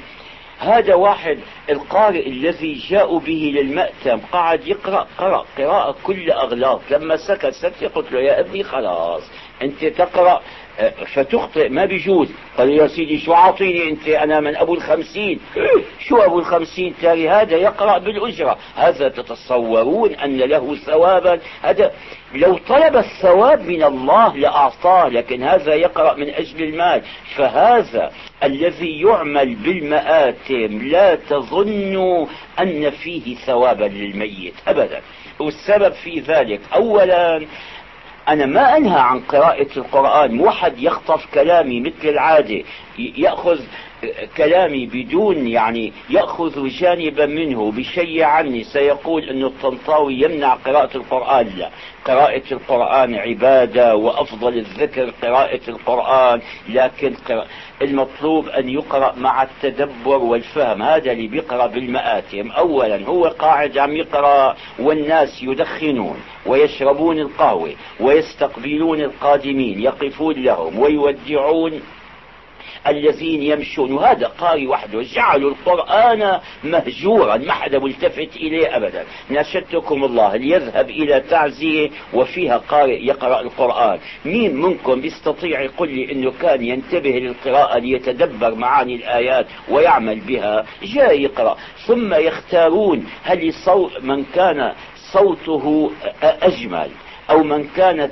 هذا 0.59 0.95
واحد 0.95 1.39
القارئ 1.71 2.29
الذي 2.29 2.75
جاءوا 2.89 3.21
به 3.21 3.53
للمأتم 3.55 4.21
قعد 4.33 4.67
يقرأ 4.67 5.07
قرأ 5.19 5.45
قراءة 5.59 5.97
كل 6.03 6.31
أغلاط. 6.31 6.81
لما 6.91 7.17
سكت 7.17 7.51
سكت 7.51 7.85
قلت 7.85 8.13
له 8.13 8.21
يا 8.21 8.41
ابني 8.41 8.63
خلاص. 8.63 9.23
أنت 9.63 9.85
تقرأ 9.85 10.43
آه، 10.79 10.91
فتخطئ 11.15 11.69
ما 11.69 11.85
بيجوز. 11.85 12.29
قال 12.59 12.71
يا 12.71 12.87
سيدي 12.87 13.19
شو 13.19 13.33
عاطيني 13.33 13.91
أنت؟ 13.91 14.09
أنا 14.09 14.41
من 14.41 14.57
أبو 14.57 14.75
الخمسين. 14.75 15.41
شو 16.09 16.17
أبو 16.17 16.39
الخمسين؟ 16.39 16.95
تالي 17.03 17.29
هذا 17.29 17.57
يقرأ 17.57 17.99
بالاجرة 17.99 18.59
هذا 18.77 19.09
تتصورون 19.09 20.15
أن 20.15 20.39
له 20.39 20.75
ثوابا. 20.75 21.39
هذا 21.63 21.93
لو 22.35 22.59
طلب 22.69 22.97
الثواب 22.97 23.63
من 23.63 23.83
الله 23.83 24.37
لأعطاه 24.37 25.09
لكن 25.09 25.43
هذا 25.43 25.75
يقرأ 25.75 26.15
من 26.15 26.29
أجل 26.29 26.63
المال. 26.63 27.03
فهذا 27.37 28.13
الذي 28.43 29.01
يعمل 29.01 29.55
بالمآتم 29.55 30.89
لا 30.89 31.15
تظنوا 31.15 32.27
أن 32.61 32.91
فيه 32.91 33.37
ثوابا 33.37 33.85
للميت 33.85 34.55
ابدا. 34.69 35.01
والسبب 35.39 35.93
في 35.93 36.21
ذلك 36.21 36.61
اولا 36.75 37.47
أنا 38.29 38.47
ما 38.47 38.77
أنهى 38.77 39.01
عن 39.01 39.21
قراءة 39.21 39.69
القرآن 39.77 40.41
واحد 40.41 40.79
يخطف 40.79 41.27
كلامي 41.35 41.81
مثل 41.81 42.09
العادة 42.09 42.63
يأخذ 42.99 43.61
كلامي 44.37 44.87
بدون 44.87 45.49
يعني 45.49 45.93
يأخذ 46.11 46.69
جانبا 46.69 47.27
منه 47.27 47.73
بشيء 47.73 48.23
عني. 48.23 48.65
سيقول 48.65 49.23
أن 49.23 49.45
الطنطاوي 49.45 50.15
يمنع 50.15 50.55
قراءة 50.55 50.97
القرآن. 50.97 51.51
لا. 51.57 51.71
قراءة 52.05 52.43
القرآن 52.53 53.15
عبادة 53.15 53.97
وأفضل 53.97 54.59
الذكر 54.59 55.11
قراءة 55.23 55.61
القرآن. 55.69 56.41
لكن 56.69 57.15
المطلوب 57.83 58.49
أن 58.49 58.69
يقرأ 58.69 59.15
مع 59.17 59.43
التدبر 59.43 60.19
والفهم. 60.19 60.83
هذا 60.83 61.13
اللي 61.13 61.27
بيقرأ 61.27 61.67
بالمآتم. 61.67 62.51
أولا 62.51 63.07
هو 63.07 63.25
قاعد 63.25 63.79
عم 63.79 63.97
يقرأ 63.97 64.57
والناس 64.79 65.43
يدخنون 65.43 66.17
ويشربون 66.47 67.19
القهوة 67.19 67.75
ويستقبلون 68.01 69.01
القادمين 69.01 69.81
يقفون 69.81 70.35
لهم 70.35 70.79
ويودعون 70.79 71.81
الذين 72.87 73.43
يمشون. 73.43 73.93
وهذا 73.93 74.27
قاري 74.27 74.67
وحده 74.67 75.03
جعلوا 75.03 75.51
القرآن 75.51 76.41
مهجورا. 76.65 77.37
ما 77.37 77.53
حدا 77.53 77.79
ملتفت 77.79 78.37
إليه 78.37 78.77
أبدا. 78.77 79.05
ناشدتكم 79.31 80.05
الله 80.05 80.37
ليذهب 80.37 80.91
إلى 80.91 81.21
تعزية 81.21 81.91
وفيها 82.13 82.57
قارئ 82.57 83.07
يقرأ 83.07 83.41
القرآن. 83.41 83.99
مين 84.25 84.57
منكم 84.57 85.05
يستطيع 85.05 85.61
يقول 85.61 85.89
لي 85.89 86.13
أنه 86.13 86.33
كان 86.43 86.65
ينتبه 86.65 87.11
للقراءة 87.11 87.79
ليتدبر 87.79 88.55
معاني 88.55 88.95
الآيات 88.95 89.47
ويعمل 89.69 90.21
بها؟ 90.21 90.67
جاء 90.83 91.21
يقرأ. 91.21 91.57
ثم 91.87 92.15
يختارون 92.15 93.07
هل 93.23 93.55
صوت 93.65 94.03
من 94.03 94.25
كان 94.25 94.73
صوته 95.13 95.91
أجمل 96.23 96.91
أو 97.31 97.43
من 97.43 97.69
كانت 97.77 98.11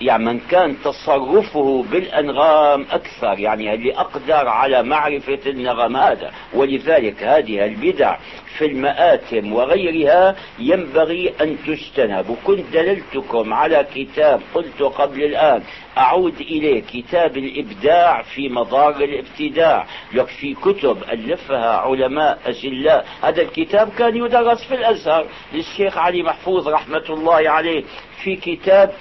يعني 0.00 0.24
من 0.24 0.40
كان 0.40 0.76
تصرفه 0.84 1.84
بالأنغام 1.90 2.86
أكثر 2.90 3.38
يعني 3.38 3.74
اللي 3.74 3.94
أقدر 3.94 4.48
على 4.48 4.82
معرفة 4.82 5.38
النغم 5.46 5.96
هذا. 5.96 6.32
ولذلك 6.54 7.22
هذه 7.22 7.64
البدع 7.64 8.16
في 8.58 8.66
المآتم 8.66 9.52
وغيرها 9.52 10.36
ينبغي 10.58 11.32
أن 11.40 11.56
تجتنب. 11.66 12.30
وكنت 12.30 12.72
دللتكم 12.72 13.54
على 13.54 13.86
كتاب 13.94 14.40
قلت 14.54 14.82
قبل 14.82 15.24
الآن 15.24 15.62
أعود 15.98 16.40
إليه 16.40 16.82
كتاب 16.82 17.36
الإبداع 17.36 18.22
في 18.22 18.48
مضار 18.48 18.96
الابتداع. 18.96 19.86
لك 20.12 20.26
في 20.26 20.54
كتب 20.54 21.02
ألفها 21.12 21.76
علماء 21.76 22.38
أجلاء. 22.46 23.06
هذا 23.22 23.42
الكتاب 23.42 23.88
كان 23.98 24.16
يدرس 24.16 24.64
في 24.64 24.74
الأزهر 24.74 25.26
للشيخ 25.52 25.98
علي 25.98 26.22
محفوظ 26.22 26.68
رحمة 26.68 27.04
الله 27.10 27.50
عليه. 27.50 27.84
في 28.22 28.36
كتاب 28.36 28.92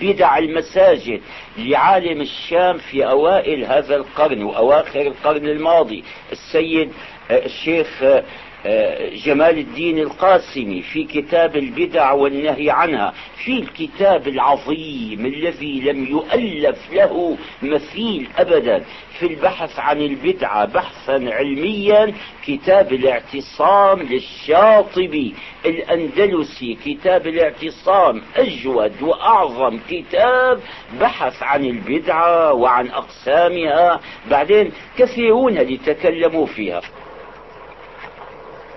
بدع 0.00 0.38
المساجد 0.38 1.20
لعالم 1.58 2.20
الشام 2.20 2.78
في 2.78 3.06
أوائل 3.06 3.64
هذا 3.64 3.96
القرن 3.96 4.42
وأواخر 4.42 5.00
القرن 5.00 5.48
الماضي. 5.48 6.04
السيد 6.32 6.92
الشيخ 7.30 8.02
آه، 8.02 8.24
آه، 8.66 9.08
جمال 9.14 9.58
الدين 9.58 9.98
القاسمي 9.98 10.82
في 10.82 11.04
كتاب 11.04 11.56
البدع 11.56 12.12
والنهي 12.12 12.70
عنها 12.70 13.12
في 13.44 13.52
الكتاب 13.58 14.28
العظيم 14.28 15.26
الذي 15.26 15.80
لم 15.80 16.06
يؤلف 16.06 16.92
له 16.92 17.36
مثيل 17.62 18.28
أبدا 18.38 18.84
في 19.18 19.26
البحث 19.26 19.78
عن 19.78 20.00
البدعة 20.00 20.64
بحثا 20.64 21.12
علميا 21.12 22.12
كتاب 22.46 22.92
الاعتصام 22.92 24.02
للشاطبي 24.02 25.34
الأندلسي 25.66 26.78
كتاب 26.84 27.26
الاعتصام 27.26 28.22
أجود 28.36 29.02
وأعظم 29.02 29.78
كتاب 29.90 30.60
بحث 31.00 31.42
عن 31.42 31.64
البدعة 31.64 32.52
وعن 32.52 32.88
أقسامها 32.88 34.00
بعدين 34.30 34.72
كثيرون 34.98 35.58
اللي 35.58 35.76
تكلموا 35.76 36.46
فيها. 36.46 36.80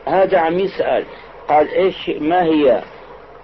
هذا 0.05 0.37
عم 0.37 0.59
يسأل 0.59 1.03
قال 1.49 1.69
إيش 1.69 2.09
ما 2.09 2.43
هي 2.43 2.81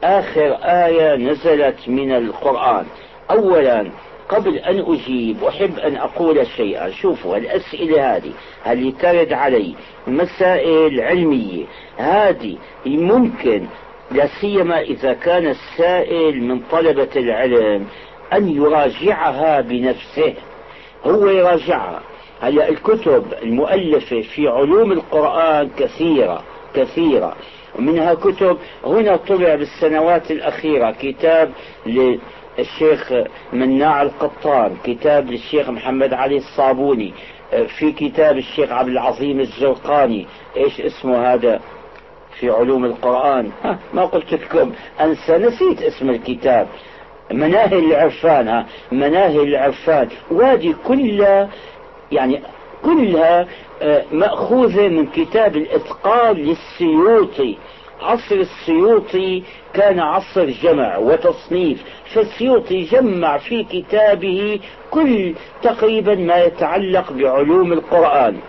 آخر 0.04 0.58
آية 0.64 1.16
نزلت 1.16 1.90
من 1.90 2.12
القرآن؟ 2.12 2.86
اولا 3.32 3.92
قبل 4.30 4.58
أن 4.58 4.94
أجيب 4.94 5.44
أحب 5.44 5.80
أن 5.80 5.96
أقول 5.98 6.48
شيئا. 6.48 6.90
شوفوا 6.90 7.38
الأسئلة 7.38 8.16
هذه 8.16 8.32
اللي 8.68 8.92
ترد 8.92 9.34
علي 9.34 9.76
مسائل 10.08 11.02
علمية؟ 11.02 11.66
هذه 11.98 12.58
ممكن 12.86 13.66
لا 14.12 14.28
سيما 14.42 14.82
إذا 14.82 15.14
كان 15.14 15.48
السائل 15.48 16.44
من 16.44 16.60
طلبة 16.72 17.10
العلم 17.16 17.88
أن 18.34 18.50
يراجعها 18.50 19.62
بنفسه. 19.62 20.34
هو 21.06 21.28
يراجعها. 21.28 22.02
هلا 22.42 22.70
الكتب 22.70 23.26
المؤلفة 23.44 24.22
في 24.22 24.48
علوم 24.48 24.92
القرآن 24.92 25.70
كثيرة 25.78 26.44
كثيرة. 26.74 27.36
ومنها 27.80 28.14
كتب 28.14 28.58
هنا 28.86 29.16
طبع 29.16 29.56
بالسنوات 29.56 30.32
الأخيرة 30.32 30.92
كتاب 30.92 31.52
للشيخ 31.86 33.14
مناع 33.54 34.02
القطان 34.02 34.76
كتاب 34.84 35.32
للشيخ 35.32 35.70
محمد 35.70 36.14
علي 36.14 36.38
الصابوني 36.38 37.14
في 37.80 37.92
كتاب 37.92 38.38
الشيخ 38.38 38.72
عبد 38.72 38.90
العظيم 38.90 39.40
الزرقاني. 39.40 40.28
إيش 40.58 40.82
اسمه 40.82 41.34
هذا 41.34 41.60
في 42.40 42.50
علوم 42.50 42.86
القرآن؟ 42.86 43.52
ها 43.64 43.80
ما 43.94 44.06
قلت 44.06 44.34
لكم 44.34 44.72
أنسى 45.02 45.38
نسيت 45.38 45.82
اسم 45.82 46.10
الكتاب. 46.10 46.68
مناهل 47.32 47.86
العرفان 47.92 48.48
ها 48.48 48.66
مناهل 48.92 49.40
العرفان. 49.40 50.08
وهذه 50.32 50.76
كلها 50.88 51.50
يعني 52.12 52.42
كلها 52.84 53.48
آه، 53.82 54.04
مأخوذة 54.12 54.88
من 54.88 55.06
كتاب 55.08 55.56
الإتقان 55.56 56.36
للسيوطي. 56.36 57.58
عصر 58.02 58.36
السيوطي 58.36 59.44
كان 59.74 60.00
عصر 60.00 60.46
جمع 60.46 60.98
وتصنيف 60.98 61.84
فالسيوطي 62.14 62.82
جمع 62.82 63.38
في 63.38 63.64
كتابه 63.64 64.60
كل 64.92 65.34
تقريبا 65.62 66.16
ما 66.16 66.44
يتعلق 66.44 67.12
بعلوم 67.12 67.74
القرآن. 67.74 68.40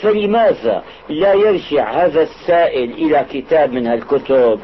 فلماذا 0.00 0.82
لا 1.08 1.34
يرجع 1.34 1.90
هذا 1.90 2.22
السائل 2.22 2.92
إلى 2.92 3.26
كتاب 3.32 3.72
من 3.72 3.86
هالكتب؟ 3.86 4.60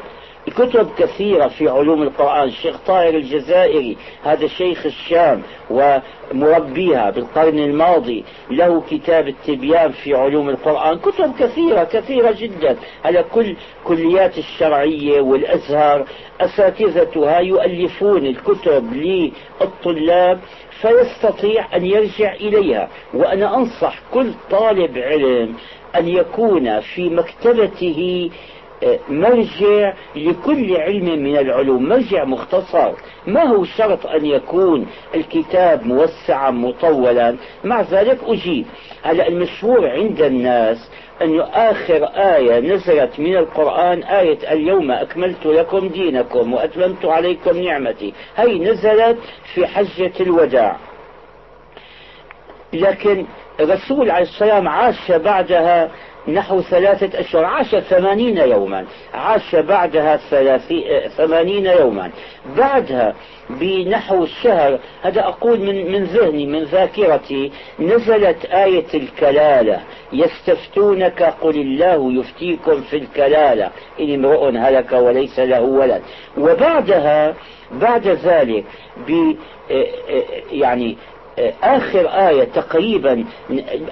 كتب 0.51 0.89
كثيرة 0.97 1.47
في 1.47 1.69
علوم 1.69 2.03
القرآن 2.03 2.47
الشيخ 2.47 2.77
طاهر 2.87 3.09
الجزائري 3.15 3.97
هذا 4.23 4.47
شيخ 4.47 4.85
الشام 4.85 5.41
ومربيها 5.69 7.09
بالقرن 7.09 7.59
الماضي 7.59 8.23
له 8.51 8.81
كتاب 8.89 9.27
التبيان 9.27 9.91
في 9.91 10.13
علوم 10.13 10.49
القرآن. 10.49 10.99
كتب 10.99 11.33
كثيرة 11.39 11.83
كثيرة 11.83 12.31
جدا 12.31 12.77
على 13.05 13.23
كل 13.23 13.55
كليات 13.83 14.37
الشرعية 14.37 15.21
والأزهر. 15.21 16.05
أساتذتها 16.41 17.39
يؤلفون 17.39 18.25
الكتب 18.25 18.93
للطلاب 18.93 20.39
فيستطيع 20.81 21.75
أن 21.75 21.85
يرجع 21.85 22.33
إليها. 22.33 22.89
وأنا 23.13 23.55
أنصح 23.57 23.99
كل 24.13 24.31
طالب 24.51 24.97
علم 24.97 25.55
أن 25.95 26.07
يكون 26.07 26.79
في 26.79 27.09
مكتبته 27.09 28.29
مرجع 29.09 29.93
لكل 30.15 30.77
علم 30.77 31.23
من 31.23 31.37
العلوم. 31.37 31.89
مرجع 31.89 32.23
مختصر. 32.23 32.91
ما 33.27 33.43
هو 33.43 33.63
شرط 33.63 34.05
أن 34.07 34.25
يكون 34.25 34.87
الكتاب 35.15 35.85
موسعا 35.85 36.51
مطولا؟ 36.51 37.35
مع 37.63 37.81
ذلك 37.81 38.19
أجيب 38.23 38.65
هلا 39.03 39.27
المشهور 39.27 39.89
عند 39.89 40.21
الناس 40.21 40.89
أن 41.21 41.39
آخر 41.39 42.03
آية 42.05 42.59
نزلت 42.59 43.19
من 43.19 43.35
القرآن 43.37 44.03
آية 44.03 44.51
اليوم 44.51 44.91
أكملت 44.91 45.45
لكم 45.45 45.87
دينكم 45.87 46.53
وأتممت 46.53 47.05
عليكم 47.05 47.57
نعمتي. 47.57 48.13
هي 48.35 48.59
نزلت 48.59 49.17
في 49.53 49.67
حجة 49.67 50.13
الوداع. 50.19 50.75
لكن 52.73 53.25
الرسول 53.59 54.11
عليه 54.11 54.23
السلام 54.23 54.67
عاش 54.67 55.11
بعدها 55.11 55.91
نحو 56.27 56.61
ثلاثة 56.61 57.19
أشهر 57.19 57.45
عاش 57.45 57.75
ثمانين 57.75 58.37
يوما. 58.37 58.85
عاش 59.13 59.55
بعدها 59.55 60.17
ثمانين 61.07 61.65
يوما. 61.65 62.11
بعدها 62.57 63.15
بنحو 63.49 64.23
الشهر 64.23 64.79
هذا 65.01 65.21
أقول 65.21 65.59
من, 65.59 65.91
من 65.91 66.03
ذهني 66.03 66.45
من 66.45 66.63
ذاكرتي 66.63 67.51
نزلت 67.79 68.45
آية 68.45 68.87
الكلالة. 68.93 69.79
يستفتونك 70.13 71.23
قل 71.41 71.55
الله 71.55 72.19
يفتيكم 72.19 72.81
في 72.81 72.97
الكلالة. 72.97 73.69
إن 73.99 74.13
امرؤ 74.13 74.49
هلك 74.57 74.91
وليس 74.91 75.39
له 75.39 75.61
ولد. 75.61 76.01
وبعدها 76.37 77.35
بعد 77.71 78.07
ذلك 78.07 78.63
ب 79.07 79.35
يعني 80.51 80.97
آخر 81.63 82.07
آية 82.07 82.43
تقريبا 82.43 83.25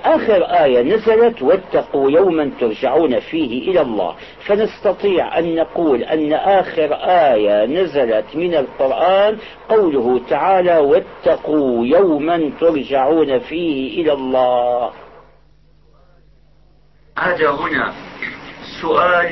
آخر 0.05 0.43
آية 0.43 0.81
نزلت 0.81 1.41
واتقوا 1.41 2.11
يوما 2.11 2.51
ترجعون 2.59 3.19
فيه 3.19 3.71
إلى 3.71 3.81
الله. 3.81 4.15
فنستطيع 4.45 5.39
أن 5.39 5.55
نقول 5.55 6.03
أن 6.03 6.33
آخر 6.33 6.93
آية 7.33 7.65
نزلت 7.65 8.25
من 8.35 8.55
القرآن 8.55 9.37
قوله 9.69 10.21
تعالى 10.29 10.77
واتقوا 10.77 11.85
يوما 11.85 12.51
ترجعون 12.59 13.39
فيه 13.39 14.01
إلى 14.01 14.13
الله. 14.13 14.91
هذا 17.17 17.49
هنا 17.49 17.93
سؤال 18.81 19.29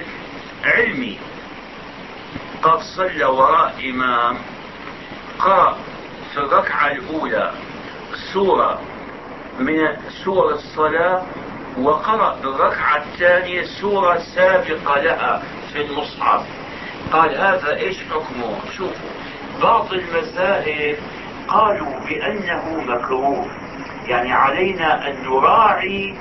علمي. 0.63 1.17
قد 2.63 2.79
صلى 2.97 3.25
وراء 3.25 3.73
إمام 3.89 4.37
قرأ 5.39 5.77
في 6.33 6.37
الركعة 6.37 6.91
الأولى. 6.91 7.51
سورة 8.33 8.79
من 9.59 9.97
سور 10.23 10.51
الصلاة 10.51 11.23
وقرأ 11.77 12.35
بالركعة 12.43 12.97
الثانية 12.97 13.63
سورة 13.81 14.17
سابقة 14.35 15.01
لها 15.01 15.43
في 15.73 15.81
المصحف. 15.81 16.45
قال 17.11 17.37
هذا 17.37 17.75
إيش 17.75 17.97
حكمه؟ 18.03 18.71
شوفوا 18.77 19.09
بعض 19.61 19.93
المذاهب 19.93 20.97
قالوا 21.47 21.99
بأنه 21.99 22.83
مكروه. 22.87 23.45
يعني 24.07 24.33
علينا 24.33 25.07
أن 25.07 25.23
نراعي 25.23 26.15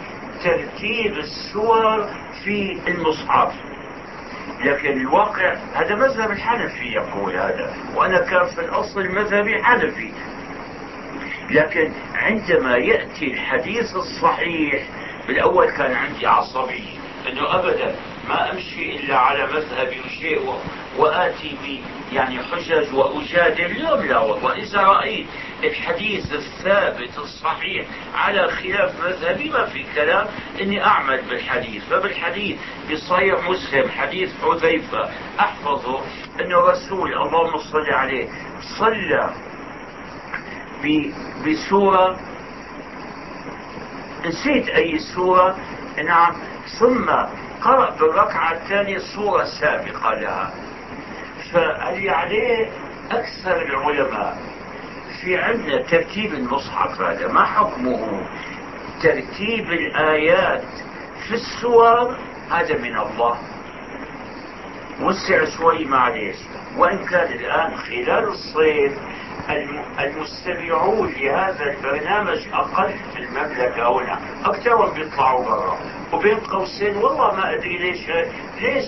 ترتيب 0.45 1.19
السور 1.19 2.09
في 2.45 2.79
المصحف. 2.89 3.53
لكن 4.65 5.01
الواقع 5.01 5.55
هذا 5.75 5.95
مذهب 5.95 6.31
الحنفي 6.31 6.93
يقول 6.93 7.37
هذا 7.37 7.75
وأنا 7.97 8.19
كان 8.19 8.47
في 8.47 8.61
الأصل 8.61 9.09
مذهبي 9.09 9.65
حنفي. 9.65 10.13
لكن 11.51 11.93
عندما 12.15 12.77
يأتي 12.77 13.25
الحديث 13.25 13.97
الصحيح 13.97 14.83
بالأول 15.27 15.71
كان 15.71 15.93
عندي 15.93 16.27
عصبي 16.27 16.85
أنه 17.29 17.55
أبدا 17.55 17.95
ما 18.29 18.53
أمشي 18.53 18.97
إلا 18.97 19.17
على 19.17 19.47
مذهبي 19.47 20.01
وشيء 20.01 20.55
وآتي 20.99 21.57
ب 21.65 21.81
يعني 22.15 22.39
حجج 22.39 22.95
وأجادل 22.95 23.65
اليوم 23.65 24.07
لا 24.07 24.19
والله 24.19 24.53
إذا 24.53 24.81
رأيت 24.81 25.27
الحديث 25.65 26.33
الثابت 26.33 27.19
الصحيح 27.19 27.87
على 28.15 28.49
خلاف 28.49 29.05
مذهبي 29.05 29.51
ما 29.51 29.65
في 29.67 29.85
كلام 29.95 30.27
إني 30.61 30.85
أعمل 30.85 31.23
بالحديث. 31.31 31.85
فبالحديث 31.85 32.59
بصحيح 32.93 33.49
مسلم 33.49 33.89
حديث 33.91 34.31
حذيفة 34.43 35.11
أحفظه 35.41 36.01
أنه 36.41 36.59
رسول 36.59 37.13
اللهم 37.15 37.59
صل 37.59 37.91
عليه 37.93 38.29
صلى 38.79 39.50
بسورة 41.47 42.17
نسيت 44.27 44.69
أي 44.69 44.99
سورة 44.99 45.57
نعم 46.05 46.33
ثم 46.79 47.11
قرأ 47.63 47.91
بالركعة 47.91 48.53
الثانية 48.53 48.99
سورة 48.99 49.45
سابقة 49.45 50.15
لها. 50.15 50.53
فاللي 51.53 52.11
عليه 52.11 52.71
أكثر 53.11 53.63
العلماء 53.63 54.39
في 55.21 55.37
عندنا 55.37 55.83
ترتيب 55.83 56.35
المصحف 56.35 57.01
هذا. 57.01 57.33
ما 57.33 57.45
حكمه؟ 57.45 58.27
ترتيب 59.03 59.73
الآيات 59.73 60.65
في 61.29 61.35
السور. 61.35 62.17
هذا 62.51 62.79
من 62.79 62.99
الله. 62.99 63.39
وسع 65.01 65.45
شوي 65.45 65.85
معليش. 65.85 66.37
وإن 66.77 67.05
كان 67.05 67.33
الآن 67.33 67.77
خلال 67.77 68.29
الصيف 68.29 68.93
المستمعون 70.01 71.13
لهذا 71.21 71.65
البرنامج 71.73 72.39
أقل 72.53 72.93
في 73.13 73.19
المملكة 73.19 73.89
هنا. 73.99 74.19
أكثرهم 74.45 74.91
بيطلعوا 74.95 75.45
برا. 75.45 75.79
وبين 76.13 76.37
قوسين 76.39 76.97
والله 76.97 77.37
ما 77.37 77.55
أدري 77.55 77.79
ليش 77.79 78.01
ليش 78.61 78.85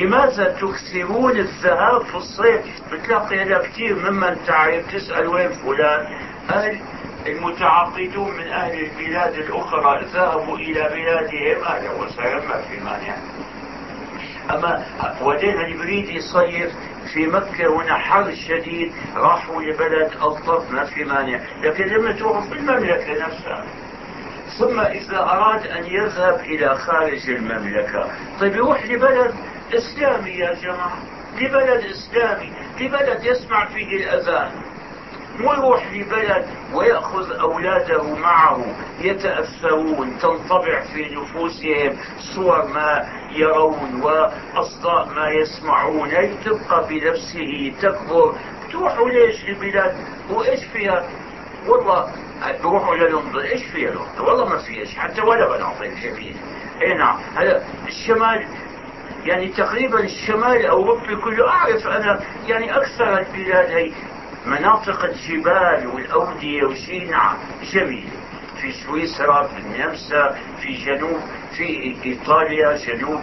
لماذا 0.00 0.56
تكثرون 0.60 1.30
الذهاب 1.38 2.02
في 2.04 2.14
الصيف؟ 2.14 2.60
بتلاقي 2.92 3.42
هنا 3.42 3.58
كثير 3.58 4.10
ممن 4.10 4.36
تعرف 4.46 4.92
تسأل 4.94 5.26
وين 5.28 5.50
فلان؟ 5.50 6.06
قال 6.50 6.78
المتعاقدون 7.26 8.36
من 8.36 8.46
أهل 8.48 8.84
البلاد 8.84 9.34
الأخرى 9.34 10.04
ذهبوا 10.04 10.56
إلى 10.56 10.82
بلادهم؟ 10.94 11.64
أهلا 11.64 11.90
وسهلا 11.90 12.36
ما 12.48 12.62
في 12.62 12.76
مانع. 12.84 13.16
أما 14.50 14.84
ودينا 15.22 15.66
اللي 15.66 15.78
بريد 15.78 16.08
يصيف 16.08 16.72
في 17.12 17.26
مكة 17.26 17.76
هنا 17.76 17.94
حر 17.94 18.34
شديد 18.34 18.92
راحوا 19.16 19.62
لبلد 19.62 20.12
ألطف 20.22 20.70
ما 20.70 20.84
في 20.84 21.04
مانع. 21.04 21.40
لكن 21.62 21.84
لما 21.84 22.12
تروحوا 22.12 22.42
في 22.42 22.52
المملكة 22.52 23.26
نفسها 23.26 23.64
ثم 24.58 24.80
إذا 24.80 25.18
أراد 25.18 25.66
أن 25.66 25.84
يذهب 25.86 26.40
إلى 26.40 26.74
خارج 26.74 27.30
المملكة. 27.30 28.10
طيب 28.40 28.54
يروح 28.54 28.86
لبلد 28.86 29.34
إسلامي 29.74 30.30
يا 30.30 30.54
جماعة 30.54 30.98
لبلد 31.40 31.84
إسلامي 31.84 32.52
لبلد 32.80 33.24
يسمع 33.24 33.66
فيه 33.66 33.96
الأذان. 33.96 34.50
مو 35.38 35.52
يروح 35.52 35.92
لبلد 35.92 36.46
ويأخذ 36.74 37.32
أولاده 37.32 38.16
معه 38.16 38.64
يتأثرون 39.00 40.18
تنطبع 40.18 40.80
في 40.80 41.14
نفوسهم 41.14 41.96
صور 42.34 42.66
ما 42.66 43.08
يرون 43.32 44.02
وأصداء 44.02 45.08
ما 45.16 45.28
يسمعون. 45.30 46.08
هي 46.08 46.30
تبقى 46.44 46.88
بنفسه 46.88 47.72
تكبر. 47.82 48.34
تروحوا 48.72 49.08
ليش 49.08 49.44
البلاد؟ 49.48 49.96
وإيش 50.30 50.64
فيها؟ 50.64 51.08
والله 51.66 52.12
بروحوا 52.62 52.96
لندن 52.96 53.38
إيش 53.40 53.62
فيها 53.64 53.90
لندن؟ 53.90 54.20
والله 54.20 54.48
ما 54.48 54.58
في 54.58 54.80
إيش 54.80 54.98
حتى 54.98 55.20
ولا 55.22 55.56
بناطق 55.56 55.86
جميل 56.02 56.36
إي 56.82 56.94
نعم. 56.94 57.20
هذا 57.36 57.64
الشمال 57.86 58.46
يعني 59.24 59.48
تقريبا 59.48 60.00
الشمال 60.00 60.56
الاوروبي 60.56 61.16
كله 61.16 61.48
أعرف 61.48 61.86
أنا 61.86 62.20
يعني 62.46 62.76
أكثر 62.76 63.18
البلاد 63.18 63.70
هي 63.70 63.92
مناطق 64.46 65.04
الجبال 65.04 65.86
والأودية 65.86 66.64
وشيء 66.64 67.10
نعم 67.10 67.36
جميل 67.72 68.08
في 68.60 68.72
سويسرا 68.72 69.42
في 69.46 69.58
النمسا 69.58 70.38
في 70.62 70.72
جنوب 70.84 71.20
في 71.56 71.96
إيطاليا 72.04 72.76
جنوب 72.76 73.20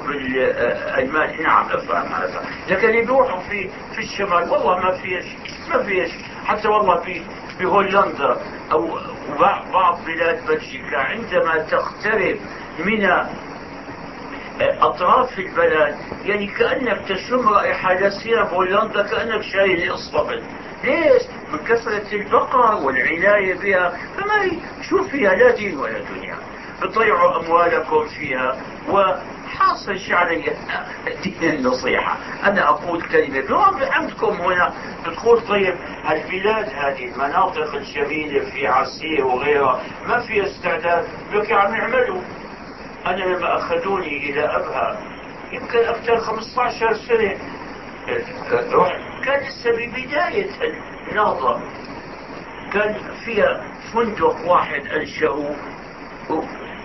ألمانيا. 0.97 1.41
نعم 1.41 1.65
أفهم 1.71 2.13
هذا 2.13 2.45
لكن 2.69 2.89
يروحوا 2.93 3.39
في 3.39 3.69
في 3.95 3.99
الشمال 3.99 4.49
والله 4.49 4.79
ما 4.79 4.91
فيش 4.91 5.25
ما 5.69 5.84
فيش 5.84 6.12
حتى 6.45 6.67
والله 6.67 6.95
في 6.97 7.21
بهولندا 7.60 8.38
أو 8.71 8.99
بعض 9.73 9.99
بلاد 10.05 10.45
بلجيكا 10.47 10.97
عندما 10.97 11.57
تقترب 11.57 12.38
من 12.86 13.10
أطراف 14.62 15.39
البلد 15.39 15.95
يعني 16.25 16.47
كأنك 16.47 17.07
تشم 17.07 17.49
رائحة 17.49 17.93
لا 17.93 18.10
سيما 18.10 18.43
بولندا 18.43 19.03
كأنك 19.03 19.41
شايل 19.41 19.93
اصطبل 19.93 20.43
ليش؟ 20.83 21.21
من 21.53 21.59
كثرة 21.59 22.13
البقر 22.13 22.75
والعناية 22.75 23.53
بها. 23.53 23.89
فما 24.17 24.51
شو 24.81 25.03
فيها 25.03 25.35
لا 25.35 25.51
دين 25.51 25.77
ولا 25.77 25.99
دنيا. 25.99 26.35
بتضيعوا 26.81 27.39
أموالكم 27.39 28.07
فيها 28.07 28.57
وحاصل 28.89 29.99
شو 29.99 30.15
علي 30.15 30.53
دين 31.23 31.49
النصيحة. 31.49 32.17
أنا 32.43 32.69
أقول 32.69 33.01
كلمة 33.01 33.65
عندكم 33.91 34.41
هنا. 34.41 34.73
بتقول 35.07 35.41
طيب 35.41 35.75
البلاد 36.11 36.69
هذه 36.69 37.05
المناطق 37.05 37.75
الجميلة 37.75 38.51
في 38.51 38.67
عسير 38.67 39.25
وغيرها 39.25 39.81
ما 40.07 40.19
في 40.19 40.43
استعداد؟ 40.43 41.07
لك 41.33 41.51
عم 41.51 41.75
يعملوا 41.75 42.21
أنا 43.05 43.23
لما 43.23 43.57
أخذوني 43.57 44.29
إلى 44.29 44.41
أبها 44.41 44.99
يمكن 45.51 45.79
أكثر 45.79 46.17
15 46.17 46.93
سنة. 46.93 47.37
كان 49.25 49.39
لسه 49.47 49.71
ببداية 49.71 50.49
النهضة 51.12 51.60
كان 52.73 52.95
فيها 53.25 53.63
فندق 53.93 54.47
واحد 54.47 54.88
أنشأوه 54.88 55.55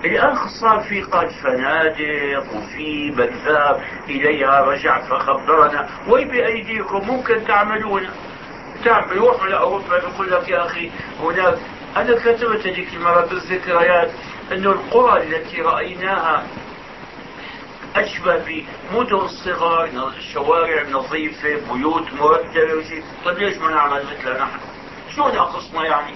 الآن 0.05 0.37
صار 0.61 0.81
في 0.81 1.03
قد 1.03 1.29
فنادق 1.29 2.57
وفي 2.57 3.11
ذهب 3.46 3.83
إليها 4.09 4.61
رجع 4.61 5.01
فخبرنا. 5.01 5.88
وي 6.09 6.25
بأيديكم 6.25 7.09
ممكن 7.09 7.44
تعملون. 7.44 8.09
تعمل 8.85 9.16
روحوا 9.16 9.46
لأوروبا 9.46 9.99
بيقول 9.99 10.31
لك 10.31 10.49
يا 10.49 10.66
أخي 10.66 10.90
هناك 11.20 11.59
أنا 11.96 12.14
كتبت 12.18 12.66
هذيك 12.66 12.94
المرة 12.94 13.27
بالذكريات 13.27 14.11
أنه 14.53 14.70
القرى 14.70 15.22
التي 15.22 15.61
رأيناها 15.62 16.46
أشبه 17.96 18.37
بمدن 18.37 19.28
صغار 19.28 20.12
شوارع 20.32 20.82
نظيفة 20.90 21.72
بيوت 21.72 22.12
مرتبة 22.12 22.74
وشيء 22.74 23.04
طيب 23.24 23.38
ليش 23.38 23.59
ما 23.59 23.70
نعمل 23.70 24.04
مثل 24.04 24.32
نحن؟ 24.40 24.59
شو 25.16 25.28
ناقصنا 25.28 25.85
يعني؟ 25.85 26.14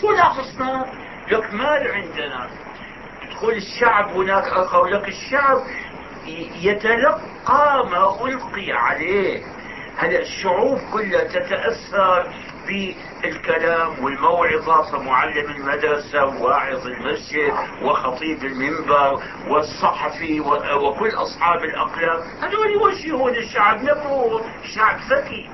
شو 0.00 0.10
ناقصنا؟ 0.12 0.84
لك 1.30 1.54
مال 1.54 1.92
عندنا. 1.92 2.50
تقول 3.30 3.54
الشعب 3.54 4.08
هناك 4.16 4.44
أقول 4.44 4.92
لك 4.92 5.08
الشعب 5.08 5.62
يتلقى 6.62 7.86
ما 7.90 8.26
ألقي 8.26 8.72
عليه. 8.72 9.42
هلا 9.96 10.18
الشعوب 10.20 10.78
كلها 10.92 11.24
تتأثر 11.24 12.32
بالكلام 13.24 14.04
والموعظة 14.04 14.82
فمعلم 14.82 15.50
المدرسة 15.50 16.24
وواعظ 16.24 16.86
المسجد 16.86 17.52
وخطيب 17.82 18.44
المنبر 18.44 19.22
والصحفي 19.48 20.40
وكل 20.40 21.08
أصحاب 21.08 21.64
الأقلام. 21.64 22.20
هذول 22.42 22.70
يوجهون 22.70 23.34
الشعب 23.34 23.82
نبوه 23.82 24.44
شعب 24.74 24.98
ذكي. 25.10 25.50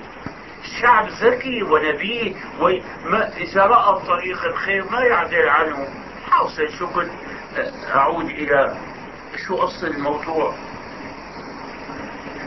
شعب 0.80 1.08
ذكي 1.08 1.62
ونبيه 1.62 2.34
وما 2.60 3.36
إذا 3.36 3.62
رأى 3.62 4.06
طريق 4.06 4.44
الخير 4.44 4.90
ما 4.90 5.00
يعدل 5.00 5.48
عنه. 5.48 5.88
حاصل 6.30 6.68
شو 6.78 6.86
كنت 6.86 7.10
أعود 7.94 8.24
إلى 8.24 8.76
شو 9.46 9.56
أصل 9.56 9.86
الموضوع. 9.86 10.54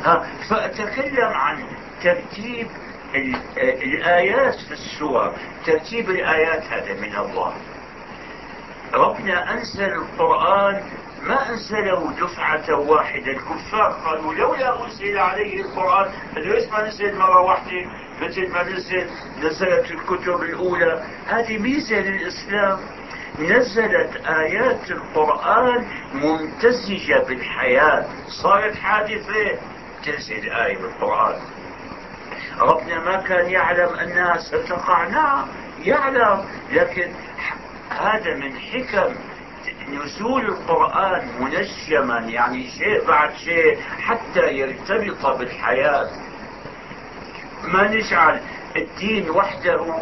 ها 0.05 0.27
فأتكلم 0.49 1.27
عن 1.27 1.63
ترتيب 2.03 2.67
الآيات 3.57 4.55
في 4.55 4.71
السور 4.71 5.35
ترتيب 5.65 6.09
الآيات 6.09 6.63
هذا 6.63 6.93
من 6.93 7.15
الله. 7.15 7.53
ربنا 8.93 9.53
أنزل 9.53 9.93
القرآن 9.93 10.83
ما 11.23 11.49
أنزله 11.49 12.11
دفعة 12.21 12.79
واحدة. 12.79 13.31
الكفار 13.31 13.91
قالوا 14.05 14.33
لولا 14.33 14.85
أنزل 14.85 15.17
عليه 15.17 15.61
القرآن 15.61 16.11
ليش 16.35 16.69
ما 16.69 16.87
نزل 16.87 17.15
مرة 17.15 17.41
واحدة 17.41 17.85
مثل 18.21 18.51
ما 18.51 18.63
نزل 18.63 19.09
نزلت 19.43 19.91
الكتب 19.91 20.41
الأولى. 20.41 21.03
هذه 21.27 21.57
ميزة 21.57 21.99
للإسلام. 21.99 22.79
نزلت 23.39 24.25
آيات 24.25 24.91
القرآن 24.91 25.85
ممتزجة 26.13 27.23
بالحياة. 27.27 28.05
صارت 28.27 28.75
حادثة 28.75 29.59
تنزل 30.05 30.49
آية 30.49 30.77
بالقرآن. 30.77 31.39
ربنا 32.63 32.99
ما 32.99 33.21
كان 33.21 33.49
يعلم 33.49 33.89
أنها 33.89 34.37
ستقع 34.37 35.07
نعم 35.07 35.47
يعلم. 35.79 36.45
لكن 36.71 37.11
هذا 37.89 38.35
من 38.35 38.57
حكم 38.59 39.15
نزول 39.89 40.45
القرآن 40.45 41.27
منجما 41.39 42.19
يعني 42.19 42.67
شيء 42.67 43.07
بعد 43.07 43.35
شيء 43.35 43.79
حتى 43.81 44.47
يرتبط 44.47 45.25
بالحياة. 45.25 46.09
ما 47.63 47.87
نجعل 47.87 48.41
الدين 48.75 49.29
وحده 49.29 49.95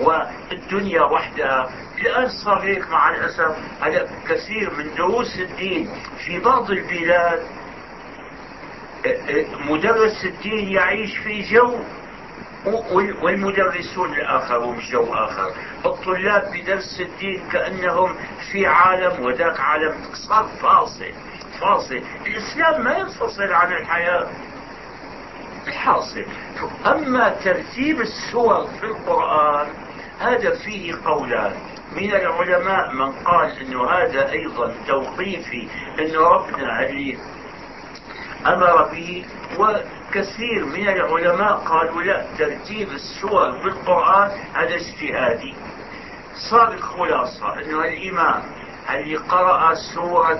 والدنيا 0.00 1.02
وحدها. 1.02 1.70
الآن 1.98 2.28
صار 2.28 2.62
هيك 2.62 2.90
مع 2.90 3.10
الأسف 3.10 3.56
هلا 3.80 4.06
كثير 4.28 4.70
من 4.78 4.94
دروس 4.94 5.38
الدين 5.38 5.90
في 6.26 6.38
بعض 6.38 6.70
البلاد 6.70 7.46
مدرس 9.68 10.24
الدين 10.24 10.68
يعيش 10.68 11.18
في 11.18 11.42
جو 11.42 11.78
والمدرسون 13.22 14.12
الآخرون 14.12 14.78
جو 14.78 15.14
آخر. 15.14 15.52
الطلاب 15.84 16.52
بدرس 16.52 17.00
الدين 17.00 17.48
كأنهم 17.52 18.16
في 18.52 18.66
عالم 18.66 19.24
وذاك 19.24 19.60
عالم 19.60 19.94
صار 20.28 20.44
فاصل 20.62 21.12
فاصل. 21.60 22.02
الإسلام 22.26 22.84
ما 22.84 22.98
ينفصل 22.98 23.52
عن 23.52 23.72
الحياة 23.72 24.28
الحاصل. 25.66 26.24
أما 26.86 27.28
ترتيب 27.28 28.00
السور 28.00 28.66
في 28.80 28.86
القرآن 28.86 29.68
هذا 30.20 30.54
فيه 30.54 30.94
قولان. 31.04 31.52
من 31.96 32.12
العلماء 32.14 32.92
من 32.92 33.12
قال 33.12 33.58
إنه 33.60 33.90
هذا 33.90 34.30
أيضا 34.30 34.74
توقيفي 34.86 35.68
انه 35.98 36.20
ربنا 36.20 36.86
اللي 36.86 37.18
أمر 38.54 38.82
به 38.82 39.24
وكثير 39.58 40.64
من 40.64 40.88
العلماء 40.88 41.52
قالوا 41.52 42.02
لا 42.02 42.26
ترتيب 42.38 42.88
السور 42.92 43.50
بالقرآن 43.50 44.30
هذا 44.54 44.74
اجتهادي. 44.74 45.54
صار 46.50 46.72
الخلاصة 46.72 47.54
انه 47.54 47.84
الإمام 47.84 48.42
اللي 48.90 49.16
قرأ 49.16 49.74
سورة 49.74 50.34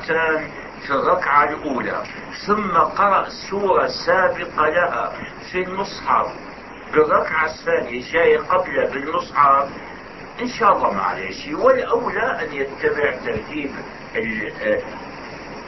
في 0.86 0.90
الركعة 0.90 1.44
الأولى 1.44 2.02
ثم 2.46 2.76
قرأ 2.78 3.28
سورة 3.50 3.86
سابقة 4.06 4.68
لها 4.68 5.12
في 5.52 5.62
المصحف 5.62 6.26
بالركعة 6.92 7.44
الثانية 7.46 8.12
جاي 8.12 8.36
قبله 8.36 8.90
بالمصحف 8.90 9.68
إن 10.40 10.48
شاء 10.48 10.72
الله 10.76 10.92
ما 10.92 11.02
عليه 11.02 11.30
شيء. 11.30 11.56
والأولى 11.56 12.40
أن 12.42 12.52
يتبع 12.52 13.16
ترتيب 13.24 13.70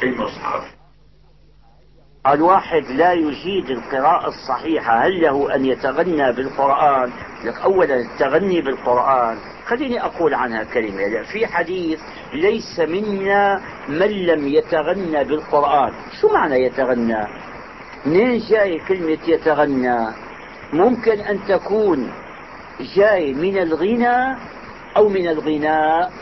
المصحف. 0.03 0.78
الواحد 2.33 2.85
لا 2.91 3.13
يجيد 3.13 3.71
القراءة 3.71 4.29
الصحيحة. 4.29 5.07
هل 5.07 5.21
له 5.23 5.55
أن 5.55 5.65
يتغنى 5.65 6.33
بالقرآن؟ 6.33 7.11
لك 7.45 7.61
أولا 7.61 7.95
التغني 7.95 8.61
بالقرآن. 8.61 9.39
خليني 9.67 10.05
أقول 10.05 10.35
عنها 10.35 10.65
كلمة. 10.65 11.23
في 11.33 11.47
حديث 11.47 12.01
ليس 12.33 12.81
منا 12.81 13.61
من 13.89 14.27
لم 14.27 14.49
يتغنى 14.49 15.25
بالقرآن. 15.25 15.93
شو 16.21 16.29
معنى 16.29 16.63
يتغنى؟ 16.63 17.27
منين 18.07 18.39
جاي 18.39 18.79
كلمة 18.89 19.19
يتغنى؟ 19.29 19.99
ممكن 20.73 21.21
أن 21.21 21.41
تكون 21.49 22.13
جاي 22.97 23.35
من 23.35 23.59
الغنى 23.59 24.37
أو 24.97 25.09
من 25.09 25.29
الغناء. 25.29 26.13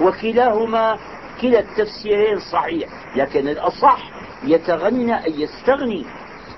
وكلاهما 0.00 0.98
كلا 1.40 1.58
التفسيرين 1.58 2.38
صحيح. 2.52 2.88
لكن 3.16 3.48
الأصح 3.48 4.17
يتغنى 4.44 5.24
أي 5.24 5.40
يستغني. 5.40 6.04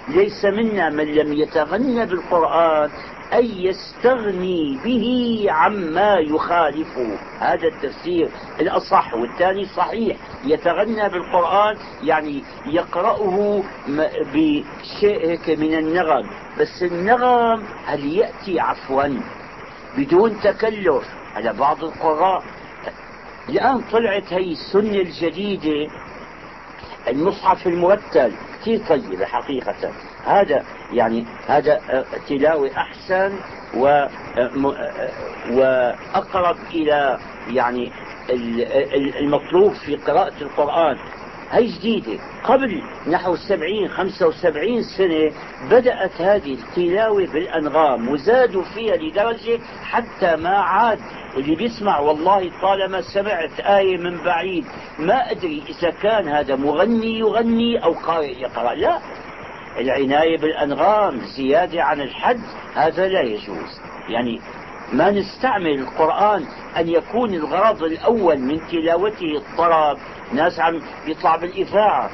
ليس 0.09 0.45
منا 0.45 0.91
من 0.91 1.05
لم 1.15 1.33
يتغنى 1.33 2.07
بالقرآن 2.07 2.91
أي 3.33 3.65
يستغني 3.65 4.79
به 4.85 5.47
عما 5.49 6.19
يخالفه 6.19 7.19
هذا 7.39 7.69
التفسير. 7.69 8.29
الأصح 8.61 9.15
والثاني 9.15 9.65
صحيح. 9.65 10.17
يتغنى 10.45 11.09
بالقرآن 11.09 11.77
يعني 12.03 12.43
يقرأه 12.67 13.63
بشيء 14.35 15.29
هيك 15.29 15.51
من 15.51 15.75
النغم. 15.75 16.31
بس 16.61 16.83
النغم 16.83 17.65
هل 17.87 18.07
يأتي 18.17 18.61
عفوا 18.61 19.21
بدون 19.97 20.41
تكلف؟ 20.41 21.05
على 21.35 21.53
بعض 21.53 21.85
القراء. 21.85 22.43
الآن 23.49 23.81
طلعت 23.93 24.33
هي 24.33 24.53
السنة 24.53 25.01
الجديدة 25.01 25.93
المصحف 27.09 27.67
المرتل 27.67 28.33
كثير 28.61 28.81
طيبة 28.89 29.25
حقيقة. 29.25 29.93
هذا 30.25 30.65
يعني 30.93 31.27
هذا 31.47 31.81
آه، 31.91 32.05
تلاوة 32.29 32.71
أحسن 32.77 33.33
و 33.75 33.87
آه، 33.87 34.09
آه، 34.39 35.11
وأقرب 35.51 36.57
إلى 36.75 37.19
يعني 37.49 37.93
المطلوب 39.21 39.73
في 39.73 39.97
قراءة 39.97 40.43
القرآن. 40.43 40.97
هي 41.51 41.67
جديدة. 41.67 42.19
قبل 42.45 42.83
نحو 43.07 43.37
سبعين 43.37 43.89
خمسة 43.89 44.27
وسبعين 44.27 44.83
سنة 44.83 45.33
بدأت 45.71 46.21
هذه 46.21 46.55
التلاوة 46.55 47.27
بالأنغام 47.27 48.09
وزادوا 48.09 48.63
فيها 48.63 48.97
لدرجة 48.97 49.61
حتى 49.83 50.37
ما 50.37 50.57
عاد. 50.57 50.99
اللي 51.37 51.55
بيسمع 51.55 51.99
والله 51.99 52.51
طالما 52.63 53.01
سمعت 53.01 53.61
آية 53.61 53.97
من 53.97 54.25
بعيد 54.25 54.65
ما 54.99 55.31
أدري 55.31 55.63
إذا 55.69 55.91
كان 55.91 56.29
هذا 56.29 56.57
مغني 56.57 57.19
يغني 57.19 57.85
أو 57.85 57.93
قارئ 57.93 58.41
يقرأ. 58.41 58.75
لا. 58.75 58.99
العناية 59.79 60.39
بالأنغام 60.39 61.21
زيادة 61.37 61.83
عن 61.83 62.01
الحد 62.01 62.41
هذا 62.75 63.09
لا 63.09 63.21
يجوز. 63.21 63.81
يعني 64.09 64.41
ما 64.93 65.11
نستعمل 65.11 65.79
القرآن 65.79 66.45
أن 66.77 66.89
يكون 66.89 67.35
الغرض 67.35 67.83
الأول 67.83 68.39
من 68.39 68.61
تلاوته 68.71 69.37
الطرب 69.37 69.99
ناس 70.33 70.61
عم 70.61 70.83
يطلع 71.07 71.37
بالإذاعة 71.37 72.11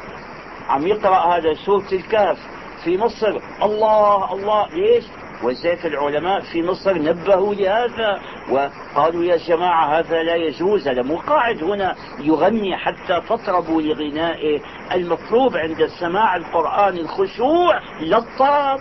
عم 0.69 0.87
يقرأ 0.87 1.37
هذا 1.37 1.55
سورة 1.55 1.93
الكهف 1.93 2.39
في 2.85 2.99
مصر. 2.99 3.41
الله 3.63 4.33
الله 4.33 4.69
ليش 4.69 5.05
ولذلك 5.43 5.87
العلماء 5.87 6.41
في 6.41 6.63
مصر 6.63 6.99
نبهوا 6.99 7.55
لهذا 7.55 8.21
وقالوا 8.51 9.25
يا 9.25 9.37
جماعة 9.37 9.99
هذا 9.99 10.23
لا 10.23 10.35
يجوز 10.35 10.89
هذا 10.89 11.03
مو 11.03 11.17
قاعد 11.17 11.63
هنا 11.65 11.95
يغني 12.21 12.77
حتى 12.77 13.21
تطربوا 13.29 13.83
لغنائه. 13.83 14.61
المطلوب 14.93 15.57
عند 15.57 15.87
سماع 16.01 16.37
القرآن 16.37 16.99
الخشوع 16.99 17.81
لا 18.01 18.19
الطرب 18.19 18.81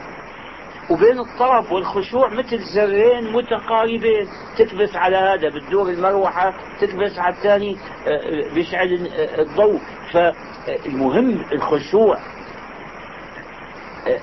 وبين 0.89 1.19
الطرب 1.19 1.71
والخشوع 1.71 2.29
مثل 2.29 2.59
زرين 2.59 3.31
متقاربين. 3.33 4.27
تكبس 4.57 4.95
على 4.95 5.17
هذا 5.17 5.49
بتدور 5.49 5.89
المروحة 5.89 6.53
تكبس 6.81 7.19
على 7.19 7.35
الثاني 7.35 7.77
آه، 8.07 8.09
آه، 8.09 8.53
بيشعل 8.53 9.07
آه، 9.07 9.41
الضوء. 9.41 9.79
فالمهم 10.11 11.45
الخشوع. 11.51 12.17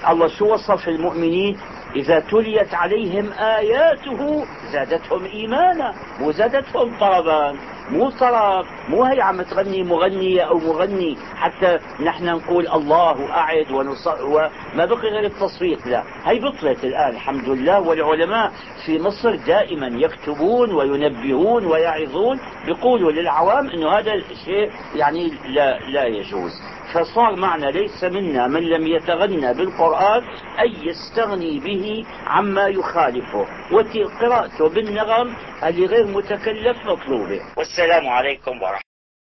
الله 0.08 0.28
شو 0.28 0.54
وصف 0.54 0.88
المؤمنين؟ 0.88 1.58
إذا 1.96 2.20
تليت 2.20 2.74
عليهم 2.74 3.32
آياته 3.32 4.46
زادتهم 4.72 5.24
إيمانا 5.24 5.94
وزادتهم 6.20 6.98
طربا 6.98 7.56
مو 7.92 8.10
طرب 8.10 8.64
مو 8.88 9.04
هي 9.04 9.20
عم 9.20 9.42
تغني 9.42 9.82
مغنية 9.82 10.42
أو 10.42 10.58
مغني 10.58 11.16
حتى 11.36 11.78
نحن 12.00 12.24
نقول 12.24 12.68
الله 12.68 13.30
أعد. 13.30 13.66
وما 13.72 14.84
بقي 14.84 15.08
غير 15.08 15.24
التصفيق 15.24 15.78
لا 15.86 16.02
هي 16.24 16.38
بطلت 16.38 16.84
الآن 16.84 17.10
الحمد 17.10 17.48
لله 17.48 17.80
والعلماء 17.80 18.52
في 18.86 18.98
مصر 18.98 19.34
دائما 19.34 19.86
يكتبون 19.86 20.74
وينبهون 20.74 21.66
ويعظون 21.66 22.40
بيقولوا 22.66 23.12
للعوام 23.12 23.70
أنه 23.70 23.88
هذا 23.88 24.12
الشيء 24.14 24.70
يعني 24.94 25.32
لا, 25.48 25.78
لا 25.78 26.04
يجوز 26.06 26.52
فصار 26.94 27.36
معنى 27.36 27.72
ليس 27.72 28.04
منا 28.04 28.46
من 28.46 28.60
لم 28.62 28.86
يتغنى 28.86 29.54
بالقرآن 29.54 30.22
أي 30.60 30.72
يستغني 30.82 31.60
به 31.60 32.04
عما 32.26 32.66
يخالفه 32.68 33.46
وقراءته 33.72 34.68
بالنغم 34.68 35.34
اللي 35.64 35.86
غير 35.86 36.06
متكلف 36.06 36.76
مطلوبة 36.86 37.40
والسلام 37.82 38.08
عليكم 38.08 38.62
ورحمة 38.62 38.91